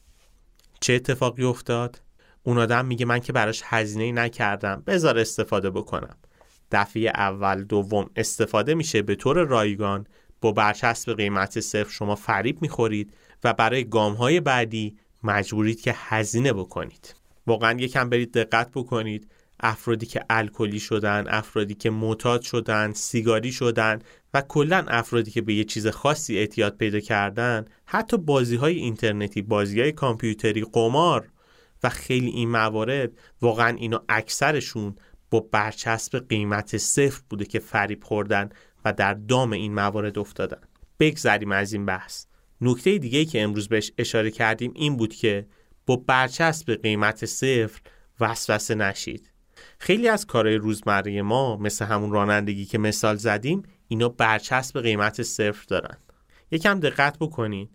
چه 0.81 0.93
اتفاقی 0.93 1.45
افتاد؟ 1.45 2.03
اون 2.43 2.59
آدم 2.59 2.87
میگه 2.87 3.07
من 3.07 3.19
که 3.19 3.33
براش 3.33 3.63
هزینه 3.65 4.13
نکردم 4.13 4.83
بذار 4.87 5.19
استفاده 5.19 5.71
بکنم. 5.71 6.17
دفعه 6.71 7.09
اول 7.15 7.65
دوم 7.65 8.11
استفاده 8.17 8.75
میشه 8.75 9.03
به 9.03 9.15
طور 9.15 9.45
رایگان. 9.45 10.07
با 10.41 10.53
برچسب 10.53 11.17
قیمت 11.17 11.61
صفر 11.61 11.91
شما 11.91 12.15
فریب 12.15 12.63
می‌خورید 12.63 13.13
و 13.45 13.53
برای 13.53 13.85
گام 13.85 14.15
های 14.15 14.41
بعدی 14.41 14.97
مجبورید 15.23 15.81
که 15.81 15.95
هزینه 15.97 16.53
بکنید. 16.53 17.15
واقعا 17.47 17.81
یکم 17.81 18.09
برید 18.09 18.33
دقت 18.33 18.71
بکنید. 18.75 19.31
افرادی 19.61 20.07
که 20.07 20.25
الکلی 20.31 20.81
شدن 20.81 21.25
افرادی 21.29 21.75
که 21.75 21.91
معتاد 21.91 22.43
شدن 22.43 22.93
سیگاری 22.93 23.53
شدن 23.53 23.99
و 24.35 24.41
کلا 24.41 24.85
افرادی 24.89 25.31
که 25.31 25.43
به 25.43 25.55
یه 25.55 25.65
چیز 25.65 25.87
خاصی 25.87 26.39
اعتیاد 26.39 26.77
پیدا 26.77 27.01
کردن 27.01 27.65
حتی 27.85 28.17
بازی 28.17 28.57
های 28.57 28.77
اینترنتی 28.77 29.43
بازی 29.43 29.81
های 29.81 29.93
کامپیوتری 29.93 30.67
قمار 30.73 31.29
و 31.83 31.89
خیلی 31.89 32.31
این 32.31 32.49
موارد 32.49 33.11
واقعا 33.41 33.77
اینا 33.77 34.05
اکثرشون 34.09 34.97
با 35.31 35.41
برچسب 35.41 36.29
قیمت 36.29 36.77
صفر 36.77 37.23
بوده 37.31 37.45
که 37.45 37.59
فریب 37.59 38.05
خوردن 38.05 38.51
و 38.85 38.93
در 38.93 39.15
دام 39.15 39.53
این 39.53 39.75
موارد 39.75 40.19
افتادن. 40.19 40.61
بگذریم 41.01 41.53
از 41.53 41.73
این 41.73 41.87
بحث. 41.87 42.25
نکته 42.61 42.99
دیگه 42.99 43.25
که 43.25 43.43
امروز 43.43 43.69
بهش 43.69 43.93
اشاره 43.99 44.31
کردیم 44.31 44.73
این 44.75 44.97
بود 44.97 45.15
که 45.15 45.47
با 45.87 45.97
برچسب 45.97 46.75
قیمت 46.83 47.27
صفر 47.27 47.81
وسوسه 48.21 48.75
نشید. 48.75 49.31
خیلی 49.79 50.09
از 50.09 50.27
کارهای 50.27 50.57
روزمره 50.57 51.23
ما 51.23 51.57
مثل 51.57 51.85
همون 51.85 52.13
رانندگی 52.13 52.65
که 52.65 52.79
مثال 52.79 53.17
زدیم 53.17 53.63
اینا 53.89 54.09
برچسب 54.09 54.83
قیمت 54.83 55.23
صفر 55.23 55.65
دارن. 55.69 55.97
یکم 56.51 56.81
دقت 56.81 57.19
بکنید 57.19 57.71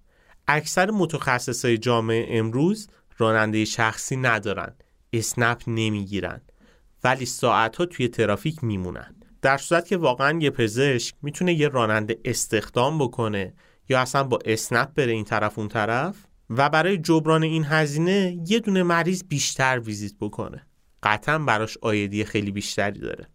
اکثر 0.48 0.92
متخصصای 0.92 1.78
جامعه 1.78 2.28
امروز 2.30 2.88
راننده 3.18 3.66
شخصی 3.66 4.16
ندارن. 4.16 4.76
اسنپ 5.14 5.64
نمی‌گیرن. 5.68 6.42
ولی 7.04 7.26
ساعت 7.26 7.76
ها 7.76 7.86
توی 7.86 8.08
ترافیک 8.08 8.64
میمونن. 8.64 9.16
در 9.42 9.58
صورت 9.58 9.88
که 9.88 9.98
واقعا 9.98 10.40
یه 10.40 10.50
پزشک 10.50 11.16
می‌تونه 11.22 11.54
یه 11.54 11.68
راننده 11.68 12.20
استخدام 12.26 12.98
بکنه 12.98 13.54
یا 13.90 14.00
اصلا 14.02 14.24
با 14.24 14.40
اسنپ 14.46 14.94
بره 14.94 15.12
این 15.12 15.24
طرف 15.24 15.60
اون 15.60 15.68
طرف 15.68 16.16
و 16.50 16.70
برای 16.70 16.98
جبران 16.98 17.44
این 17.44 17.66
هزینه 17.66 18.38
یه 18.48 18.60
دونه 18.60 18.84
مریض 18.84 19.24
بیشتر 19.24 19.80
ویزیت 19.80 20.14
بکنه. 20.22 20.68
قطعا 21.04 21.40
براش 21.40 21.78
آیدی 21.82 22.26
خیلی 22.26 22.52
بیشتری 22.52 23.00
داره. 23.00 23.28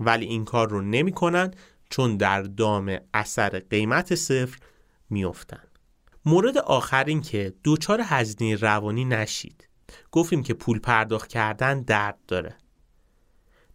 ولی 0.00 0.26
این 0.26 0.44
کار 0.44 0.68
رو 0.68 0.80
نمی‌کنن 0.80 1.50
چون 1.90 2.16
در 2.16 2.42
دام 2.42 2.98
اثر 3.14 3.58
قیمت 3.58 4.14
صفر 4.14 4.58
میافتن 5.10 5.62
مورد 6.24 6.58
آخر 6.58 7.04
این 7.04 7.20
که 7.20 7.54
دوچار 7.64 8.00
هزینه 8.04 8.56
روانی 8.56 9.04
نشید. 9.04 9.68
گفتیم 10.12 10.42
که 10.42 10.54
پول 10.54 10.78
پرداخت 10.78 11.28
کردن 11.28 11.82
درد 11.82 12.18
داره. 12.28 12.56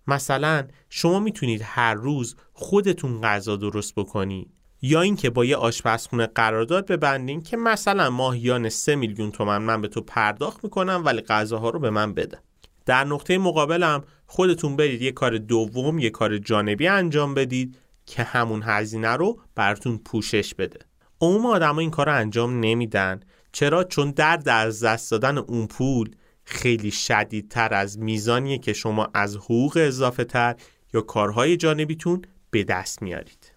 مثلا 0.07 0.67
شما 0.89 1.19
می‌تونید 1.19 1.61
هر 1.63 1.93
روز 1.93 2.35
خودتون 2.53 3.21
غذا 3.21 3.55
درست 3.55 3.95
بکنید 3.95 4.51
یا 4.81 5.01
اینکه 5.01 5.29
با 5.29 5.45
یه 5.45 5.55
آشپزخونه 5.55 6.27
قرارداد 6.27 6.88
ببندین 6.88 7.41
که 7.41 7.57
مثلا 7.57 8.09
ماهیان 8.09 8.69
3 8.69 8.95
میلیون 8.95 9.31
تومن 9.31 9.57
من 9.57 9.81
به 9.81 9.88
تو 9.88 10.01
پرداخت 10.01 10.63
می‌کنم 10.63 11.01
ولی 11.05 11.21
غذاها 11.21 11.69
رو 11.69 11.79
به 11.79 11.89
من 11.89 12.13
بده. 12.13 12.39
در 12.85 13.03
نقطه 13.03 13.38
مقابلم 13.38 14.03
خودتون 14.25 14.75
برید 14.75 15.01
یه 15.01 15.11
کار 15.11 15.38
دوم 15.38 15.99
یه 15.99 16.09
کار 16.09 16.38
جانبی 16.38 16.88
انجام 16.88 17.33
بدید 17.33 17.77
که 18.05 18.23
همون 18.23 18.63
هزینه 18.63 19.15
رو 19.15 19.39
براتون 19.55 19.97
پوشش 19.97 20.53
بده. 20.53 20.79
عموم 21.21 21.45
آدم 21.45 21.77
این 21.77 21.91
کار 21.91 22.05
رو 22.05 22.15
انجام 22.15 22.59
نمیدن. 22.59 23.19
چرا؟ 23.51 23.83
چون 23.83 24.11
درد 24.11 24.49
از 24.49 24.83
دست 24.83 25.11
دادن 25.11 25.38
اون 25.38 25.67
پول 25.67 26.09
خیلی 26.43 26.91
شدیدتر 26.91 27.73
از 27.73 27.99
میزانیه 27.99 28.57
که 28.57 28.73
شما 28.73 29.09
از 29.13 29.35
حقوق 29.35 29.77
اضافه 29.81 30.23
تر 30.23 30.55
یا 30.93 31.01
کارهای 31.01 31.57
جانبیتون 31.57 32.21
به 32.51 32.63
دست 32.63 33.01
میارید. 33.01 33.51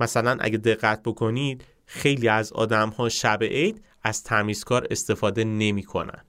مثلا 0.00 0.36
اگه 0.40 0.58
دقت 0.58 1.02
بکنید 1.02 1.64
خیلی 1.86 2.28
از 2.28 2.52
آدم 2.52 2.88
ها 2.88 3.08
شب 3.08 3.38
عید 3.42 3.84
از 4.02 4.22
تمیزکار 4.22 4.86
استفاده 4.90 5.44
نمی 5.44 5.82
کنن. 5.82 6.24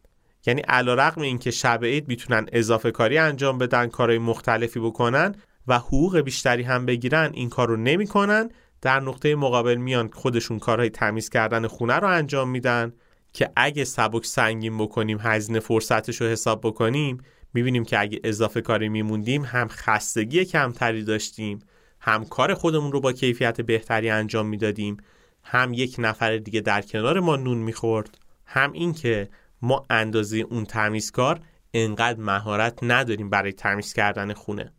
یعنی 0.47 0.62
علا 0.62 0.93
رقم 0.93 1.21
این 1.21 1.38
که 1.38 1.51
شب 1.51 1.79
عید 1.83 2.07
می‌تونن 2.07 2.47
اضافه 2.51 2.91
کاری 2.91 3.17
انجام 3.17 3.57
بدن 3.57 3.88
کارهای 3.88 4.19
مختلفی 4.19 4.79
بکنن 4.79 5.36
و 5.67 5.79
حقوق 5.79 6.19
بیشتری 6.19 6.63
هم 6.63 6.86
بگیرن 6.86 7.31
این 7.33 7.49
کار 7.49 7.67
رو 7.67 7.77
نمی‌کنن. 7.77 8.49
در 8.81 8.99
نقطه 8.99 9.36
مقابل 9.36 9.75
میان 9.75 10.10
خودشون 10.13 10.60
کارهای 10.60 10.89
تمیز 10.89 11.29
کردن 11.29 11.67
خونه 11.67 11.95
رو 11.95 12.07
انجام 12.07 12.49
میدن 12.49 12.93
که 13.33 13.49
اگه 13.55 13.83
سبک 13.83 14.25
سنگین 14.25 14.77
بکنیم 14.77 15.17
هزینه 15.21 15.60
فرصتش 15.60 16.21
رو 16.21 16.27
حساب 16.27 16.62
بکنیم 16.62 17.17
می‌بینیم 17.53 17.86
که 17.86 17.99
اگه 17.99 18.19
اضافه 18.23 18.62
کاری 18.62 18.89
میموندیم 18.89 19.43
هم 19.43 19.67
خستگی 19.67 20.45
کمتری 20.45 21.03
داشتیم 21.03 21.60
هم 21.99 22.25
کار 22.25 22.53
خودمون 22.53 22.91
رو 22.91 22.99
با 22.99 23.13
کیفیت 23.13 23.62
بهتری 23.62 24.10
انجام 24.10 24.47
می‌دادیم 24.47 24.97
هم 25.43 25.73
یک 25.73 25.95
نفر 25.99 26.38
دیگه 26.38 26.62
در 26.62 26.81
کنار 26.81 27.19
ما 27.19 27.36
نون 27.36 27.57
می‌خورد 27.57 28.17
هم 28.45 28.71
اینکه 28.71 29.29
ما 29.61 29.85
اندازه 29.89 30.37
اون 30.37 30.65
تمیزکار 30.65 31.39
انقدر 31.73 32.19
مهارت 32.19 32.79
نداریم 32.81 33.29
برای 33.29 33.53
تمیز 33.53 33.93
کردن 33.93 34.33
خونه. 34.33 34.73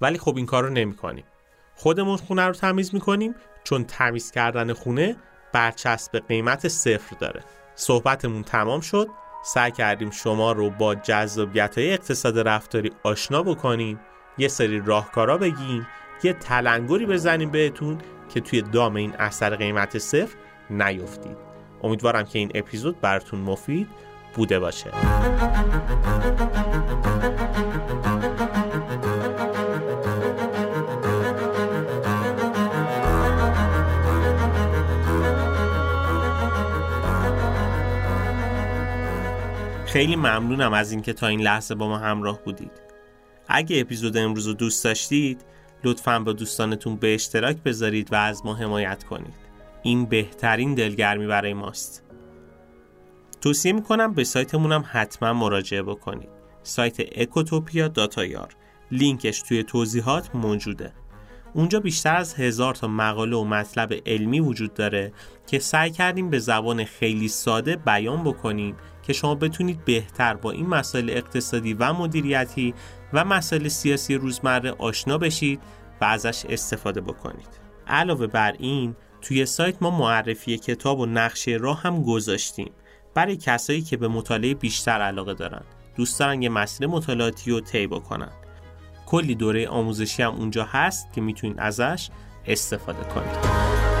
ولی 0.00 0.18
خب 0.18 0.36
این 0.36 0.46
کار 0.46 0.64
رو 0.64 0.70
نمی 0.70 0.96
کنیم 0.96 1.24
خودمون 1.74 2.16
خونه 2.16 2.46
رو 2.46 2.52
تمیز 2.52 2.94
می‌کنیم 2.94 3.34
چون 3.64 3.84
تمیز 3.84 4.30
کردن 4.30 4.72
خونه 4.72 5.16
برچسب 5.52 6.18
قیمت 6.18 6.68
صفر 6.68 7.16
داره. 7.16 7.44
صحبتمون 7.74 8.42
تمام 8.42 8.80
شد. 8.80 9.08
سعی 9.44 9.70
کردیم 9.70 10.10
شما 10.10 10.52
رو 10.52 10.70
با 10.70 10.94
جذابیت 10.94 11.78
های 11.78 11.92
اقتصاد 11.92 12.38
رفتاری 12.38 12.90
آشنا 13.02 13.42
بکنیم. 13.42 14.00
یه 14.38 14.48
سری 14.48 14.80
راهکارا 14.80 15.38
بگیم. 15.38 15.86
یه 16.22 16.32
تلنگری 16.32 17.06
بزنیم 17.06 17.50
بهتون 17.50 17.98
که 18.34 18.40
توی 18.40 18.62
دام 18.62 18.96
این 18.96 19.14
اثر 19.18 19.56
قیمت 19.56 19.98
صفر 19.98 20.36
نیفتید. 20.70 21.36
امیدوارم 21.82 22.24
که 22.24 22.38
این 22.38 22.50
اپیزود 22.54 23.00
براتون 23.00 23.40
مفید 23.40 23.88
بوده 24.36 24.58
باشه. 24.58 24.90
خیلی 39.86 40.16
ممنونم 40.16 40.72
از 40.72 40.92
اینکه 40.92 41.12
تا 41.12 41.26
این 41.26 41.40
لحظه 41.40 41.74
با 41.74 41.88
ما 41.88 41.98
همراه 41.98 42.42
بودید. 42.44 42.70
اگه 43.48 43.80
اپیزود 43.80 44.16
امروز 44.16 44.46
رو 44.46 44.52
دوست 44.52 44.84
داشتید 44.84 45.44
لطفا 45.84 46.18
با 46.18 46.32
دوستانتون 46.32 46.96
به 46.96 47.14
اشتراک 47.14 47.56
بذارید 47.56 48.12
و 48.12 48.16
از 48.16 48.46
ما 48.46 48.54
حمایت 48.54 49.04
کنید. 49.04 49.34
این 49.82 50.06
بهترین 50.06 50.74
دلگرمی 50.74 51.26
برای 51.26 51.54
ماست. 51.54 52.05
توصیه 53.40 53.72
می‌کنم 53.72 54.14
به 54.14 54.24
سایتمونم 54.24 54.84
حتما 54.90 55.32
مراجعه 55.32 55.82
بکنید. 55.82 56.28
سایت 56.62 56.96
اکوتوپیا 57.20 57.88
داتایار 57.88 58.48
لینکش 58.90 59.42
توی 59.42 59.62
توضیحات 59.62 60.34
موجوده. 60.34 60.92
اونجا 61.54 61.80
بیشتر 61.80 62.16
از 62.16 62.34
هزار 62.34 62.74
تا 62.74 62.88
مقاله 62.88 63.36
و 63.36 63.44
مطلب 63.44 63.94
علمی 64.06 64.40
وجود 64.40 64.74
داره 64.74 65.12
که 65.46 65.58
سعی 65.58 65.90
کردیم 65.90 66.30
به 66.30 66.38
زبان 66.38 66.84
خیلی 66.84 67.28
ساده 67.28 67.76
بیان 67.76 68.24
بکنیم 68.24 68.76
که 69.02 69.12
شما 69.12 69.34
بتونید 69.34 69.84
بهتر 69.84 70.34
با 70.34 70.50
این 70.50 70.66
مسائل 70.66 71.10
اقتصادی 71.10 71.74
و 71.74 71.92
مدیریتی 71.92 72.74
و 73.12 73.24
مسائل 73.24 73.68
سیاسی 73.68 74.14
روزمره 74.14 74.70
آشنا 74.70 75.18
بشید 75.18 75.60
و 76.00 76.04
ازش 76.04 76.44
استفاده 76.48 77.00
بکنید. 77.00 77.48
علاوه 77.86 78.26
بر 78.26 78.52
این 78.58 78.96
توی 79.22 79.46
سایت 79.46 79.82
ما 79.82 79.98
معرفی 79.98 80.58
کتاب 80.58 80.98
و 80.98 81.06
نقشه 81.06 81.50
راه 81.50 81.82
هم 81.82 82.02
گذاشتیم. 82.02 82.70
برای 83.16 83.36
کسایی 83.36 83.82
که 83.82 83.96
به 83.96 84.08
مطالعه 84.08 84.54
بیشتر 84.54 85.00
علاقه 85.00 85.34
دارن 85.34 85.62
دوست 85.96 86.20
دارن 86.20 86.42
یه 86.42 86.48
مسیر 86.48 86.86
مطالعاتی 86.86 87.50
رو 87.50 87.60
طی 87.60 87.86
بکنن. 87.86 88.30
کلی 89.06 89.34
دوره 89.34 89.68
آموزشی 89.68 90.22
هم 90.22 90.34
اونجا 90.34 90.64
هست 90.64 91.12
که 91.12 91.20
می‌تونید 91.20 91.56
ازش 91.58 92.08
استفاده 92.46 93.04
کنید. 93.04 93.95